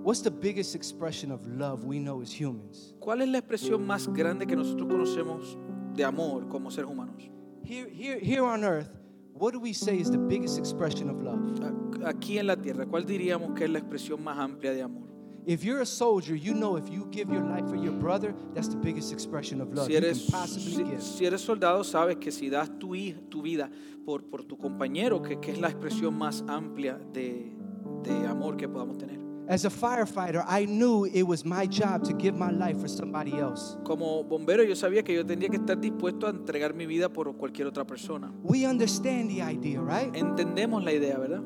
[0.02, 2.96] What's the biggest expression of love we know as humans?
[3.00, 5.58] ¿cuál es la expresión más grande que nosotros conocemos
[5.96, 7.30] de amor como seres humanos?
[7.64, 8.90] Here, here, here on earth,
[9.34, 11.40] what do we say is the biggest expression of love?
[12.06, 15.11] Aquí en la tierra, ¿cuál diríamos que es la expresión más amplia de amor?
[15.46, 18.68] If you're a soldier, you know if you give your life for your brother, that's
[18.68, 21.02] the biggest expression of love Si you eres, can possibly si, give.
[21.02, 23.70] si eres soldado, sabes que si das tu, vida
[24.06, 27.52] por, por tu compañero, que, que es la expresión más amplia de,
[28.04, 29.20] de amor que podamos tener.
[29.50, 33.38] As a firefighter, I knew it was my job to give my life for somebody
[33.38, 33.76] else.
[33.84, 37.36] Como bombero, yo sabía que yo tendría que estar dispuesto a entregar mi vida por
[37.36, 38.32] cualquier otra persona.
[38.44, 40.16] We understand the idea, right?
[40.16, 41.42] Entendemos la idea, ¿verdad?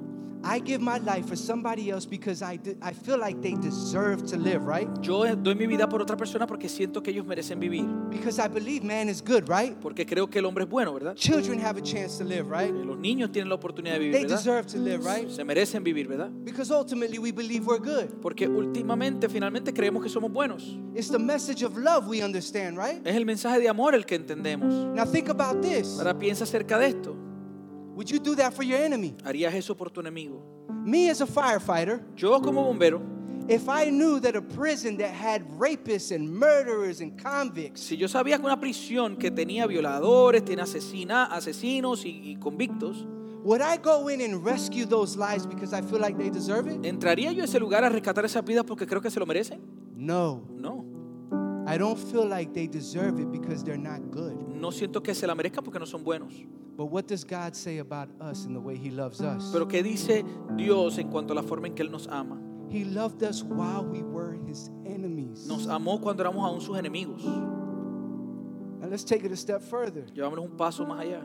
[0.48, 4.38] I give my life for somebody else because I, I feel like they deserve to
[4.38, 4.88] live, right?
[5.02, 7.84] Yo doy mi vida por otra persona porque siento que ellos merecen vivir.
[8.12, 9.76] Because I believe man is good, right?
[9.82, 11.16] Porque creo que el hombre es bueno, ¿verdad?
[11.16, 12.72] Children have a chance to live, right?
[12.72, 14.38] Los niños tienen la oportunidad de vivir, They ¿verdad?
[14.38, 15.30] deserve to live, right?
[15.32, 16.30] Se merecen vivir, ¿verdad?
[16.44, 18.22] Because ultimately we believe we're good.
[18.22, 20.78] Porque últimamente, finalmente creemos que somos buenos.
[20.94, 23.02] It's the message of love we understand, right?
[23.04, 24.72] Es el mensaje de amor el que entendemos.
[24.94, 25.98] Now think about this.
[25.98, 27.16] Ahora piensa acerca de esto.
[27.96, 29.16] Would you do that for your enemy?
[29.24, 30.44] ¿Harías eso por tu enemigo?
[30.84, 33.02] Me as a firefighter, Yo como bombero,
[33.50, 38.08] if I knew that a prison that had rapists and murderers and convicts si yo
[38.08, 43.08] sabía que una prisión que tenía violadores, tiene asesina, asesinos y, y convictos,
[43.46, 46.82] Would I go in and rescue those lives because I feel like they deserve it?
[46.84, 49.62] ¿entraría yo a ese lugar a rescatar esas vidas porque creo que se lo merecen?
[49.96, 50.44] No.
[50.50, 50.84] No.
[51.68, 54.45] I don't feel like they deserve it because they're not good.
[54.56, 56.34] No siento que se la merezcan porque no son buenos.
[56.76, 59.52] But what does God say about us and the way He loves us?
[59.54, 60.26] Pero ¿qué dice
[60.56, 62.38] Dios en cuanto a la forma en que Él nos ama?
[62.70, 65.48] He loved us while we were His enemies.
[65.48, 67.24] Nos amó cuando éramos aún sus enemigos.
[68.82, 70.06] Now let's take it a step further.
[70.14, 71.24] Llevámonos un paso más allá.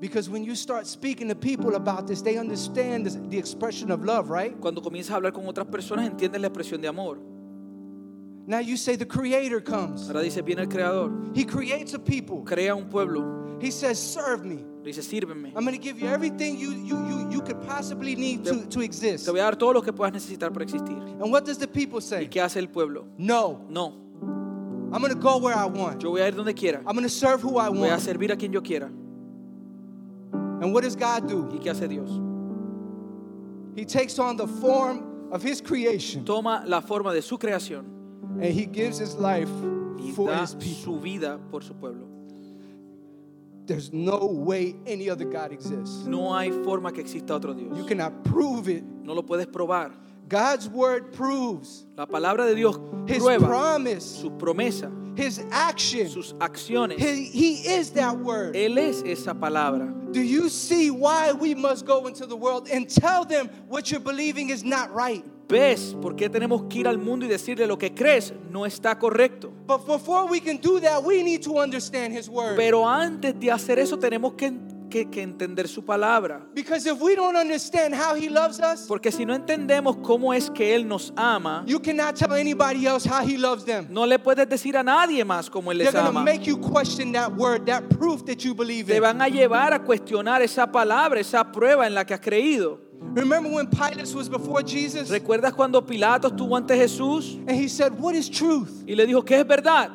[0.00, 4.28] Because when you start speaking to people about this, they understand the expression of love,
[4.28, 4.54] right?
[4.60, 7.18] Cuando comienzas a hablar con otras personas, entiendes la expresión de amor.
[8.46, 10.08] Now you say the Creator comes.
[10.08, 12.42] Ahora dice, viene el Creador, He creates a people.
[12.42, 14.64] crea un pueblo, He says, Serve me.
[14.84, 15.52] dice, sírveme.
[15.56, 18.80] I'm going to give you everything you, you, you, you could possibly need to, to
[18.82, 19.24] exist.
[19.24, 20.98] Te voy a dar todo lo que puedas necesitar para existir.
[21.20, 22.24] And what does the people say?
[22.24, 23.06] ¿Y qué hace el pueblo?
[23.16, 23.64] No.
[23.70, 23.94] No,
[24.92, 26.02] I'm going to go where I want.
[26.02, 26.78] yo voy a ir donde quiera.
[26.86, 27.80] I'm going to serve who I want.
[27.80, 28.90] Voy a servir a quien yo quiera.
[30.60, 31.48] And what does God do?
[31.50, 32.10] ¿Y qué hace Dios?
[33.74, 37.84] He takes on the form of His creation Toma la forma de su creación
[38.40, 39.48] and He gives His life
[39.98, 40.94] y for da His people.
[40.94, 42.06] su vida por su pueblo.
[43.66, 46.04] There's no way any other God exists.
[46.06, 47.76] No hay forma que exista otro Dios.
[47.78, 48.84] You cannot prove it.
[48.84, 49.92] No lo puedes probar.
[50.28, 56.08] God's word proves La palabra de Dios His prueba promise, su promesa, His action.
[56.08, 56.98] sus acciones.
[56.98, 58.54] He, he is that word.
[58.54, 60.12] Él es esa palabra.
[60.12, 64.00] Do you see why we must go into the world and tell them what you're
[64.00, 65.24] believing is not right?
[65.48, 68.98] ¿Ves por qué tenemos que ir al mundo y decirle lo que crees no está
[68.98, 69.52] correcto?
[69.66, 72.56] But before we can do that, we need to understand His word.
[72.56, 74.52] Pero antes de hacer eso tenemos que,
[74.90, 76.46] que- que entender su palabra.
[76.54, 80.48] Because if we don't understand how He loves us, Porque si no entendemos cómo es
[80.50, 83.86] que Él nos ama, you cannot tell anybody else how He loves them.
[83.90, 86.22] no le puedes decir a nadie más cómo Él They're les ama.
[86.22, 89.80] make you question that word, that proof that you believe Te van a llevar a
[89.84, 92.80] cuestionar esa palabra, esa prueba en la que has creído.
[93.00, 97.92] Remember when Pilate was before Jesus ¿Recuerdas cuando Pilato estuvo ante Jesús and he said,
[97.98, 98.84] What is truth?
[98.86, 99.90] y le dijo, ¿qué es verdad?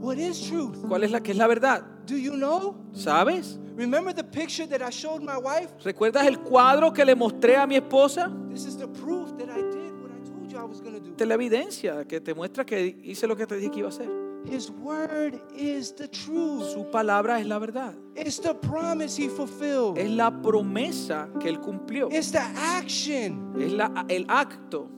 [0.00, 0.76] What is truth?
[0.88, 1.82] ¿Cuál es la que es la verdad?
[2.06, 2.74] Do you know?
[2.92, 3.58] ¿Sabes?
[3.76, 5.70] Remember the picture that I showed my wife?
[5.84, 8.30] ¿Recuerdas el cuadro que le mostré a mi esposa?
[8.50, 11.00] This is the proof that I did what I told you I was going to
[11.00, 11.10] do.
[11.10, 13.88] Esta es la evidencia que te muestra que hice lo que te dije que iba
[13.88, 14.08] a hacer.
[14.50, 16.72] His word is the truth.
[16.72, 17.94] Su palabra es la verdad.
[18.16, 19.96] It's the promise he fulfilled.
[19.98, 22.08] Es la promesa que él cumplió.
[22.12, 23.54] It's the action.
[23.60, 24.88] Es la, el acto.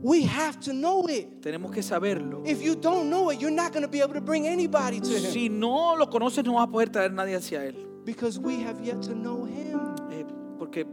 [0.00, 1.40] We have to know it.
[1.42, 2.42] Tenemos que saberlo.
[2.46, 5.08] If you don't know it, you're not going to be able to bring anybody to
[5.08, 7.76] him Si no lo conoces, no vas a poder traer nadie hacia él.
[8.04, 9.78] because we have yet to know him.
[10.10, 10.24] Eh,
[10.58, 10.84] porque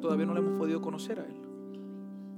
[0.00, 1.41] todavía no le hemos podido conocer a él.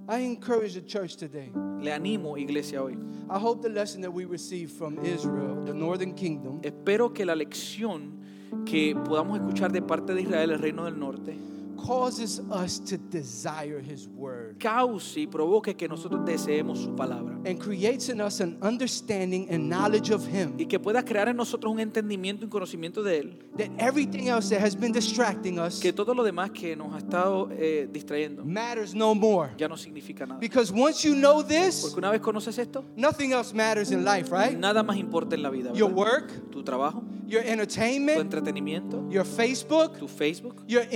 [0.07, 1.51] I encourage the church today.
[1.55, 2.97] Le animo, iglesia, hoy.
[3.31, 7.35] I hope the lesson that we received from Israel, the northern kingdom, Espero que la
[7.35, 8.21] lección
[8.67, 11.35] que podamos escuchar de parte de Israel, el reino del norte,
[11.87, 17.35] causes us to desire his word cause y provoque que nosotros deseemos su palabra.
[17.45, 21.37] and creates in us an understanding and knowledge of him Y que pueda crear en
[21.37, 23.39] nosotros un entendimiento y conocimiento de Él.
[23.57, 26.99] that everything else that has been distracting us Que todo lo demás que nos ha
[26.99, 29.51] estado eh, distrayendo matters no more.
[29.59, 30.41] ya no significa nada.
[30.41, 34.31] Because once you know this, Porque una vez conoces esto, nothing else matters in life,
[34.33, 34.59] right?
[34.59, 35.73] nada más importa en la vida.
[35.75, 40.89] Your work, Tu trabajo, your entertainment, tu entretenimiento, your Facebook, tu Facebook, your tu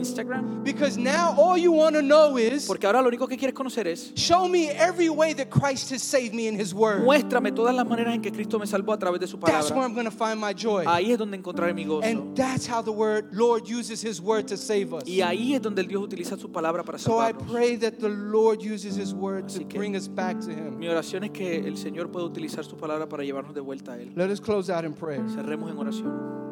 [0.00, 0.64] Instagram.
[0.64, 3.86] Because now all you want to know is Porque ahora lo único que quieres conocer
[3.86, 7.02] es show me every way that Christ has saved me in his word.
[7.04, 9.82] muéstrame todas las maneras en que Cristo me salvó a través de su That's where
[9.82, 9.84] palabra.
[9.86, 10.84] I'm going to find my joy.
[10.86, 12.06] Ahí es donde encontraré mi gozo.
[12.06, 15.04] And that's how the word Lord uses his word to save us.
[15.06, 17.50] Y ahí es donde el Dios utiliza su palabra para So I salvarnos.
[17.52, 20.78] pray that the Lord uses his word to Así que- bring us back to him.
[20.78, 23.98] Mi oración es que el Señor pueda utilizar su palabra para llevarnos de vuelta a
[24.00, 24.12] Él.
[24.16, 25.22] Let us close out in prayer.
[25.34, 26.49] Cerremos en oración.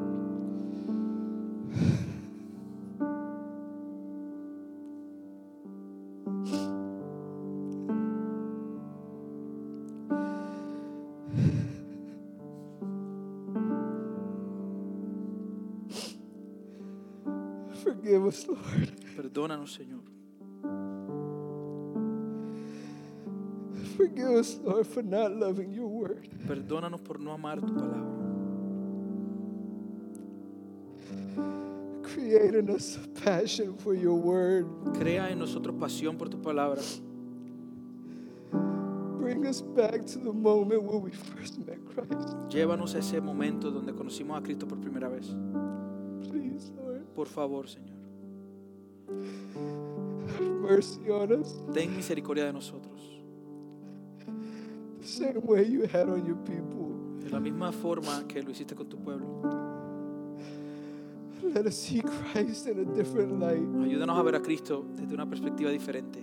[18.08, 18.90] Forgive us, Lord.
[19.16, 20.00] Perdónanos, Señor.
[23.98, 26.26] Forgive us, Lord, for not loving your word.
[26.46, 28.08] Perdónanos por no amar tu palabra.
[32.02, 34.66] Create in us a passion for your word.
[34.98, 36.80] Crea en nosotros pasión por tu palabra.
[39.20, 42.34] Bring us back to the moment when we first met Christ.
[42.48, 45.26] Llévanos a ese momento donde conocimos a Cristo por primera vez.
[46.30, 47.97] Please, Lord, Por favor, Señor.
[51.72, 52.98] Ten misericordia de nosotros.
[55.00, 56.94] the same way you had on your people.
[57.22, 59.26] De la misma forma que lo hiciste con tu pueblo.
[61.42, 63.62] Let us see Christ in a different light.
[63.82, 66.22] Ayúdanos a ver a Cristo desde una perspectiva diferente.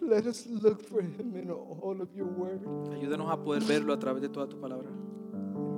[0.00, 2.60] Let us look for him in all of your word.
[2.92, 4.88] Ayúdanos a poder verlo a través de toda tu palabra.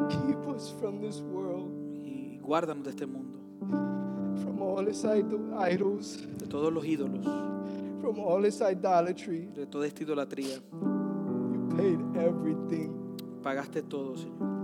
[0.08, 1.70] Keep us from this world,
[2.04, 3.38] Y guárdanos de este mundo,
[4.40, 7.24] from all its idol- idols, de todos los ídolos,
[8.00, 9.48] from all its idolatry.
[9.54, 10.56] de toda esta idolatría.
[10.72, 12.90] You paid everything.
[13.42, 14.61] Pagaste todo, Señor.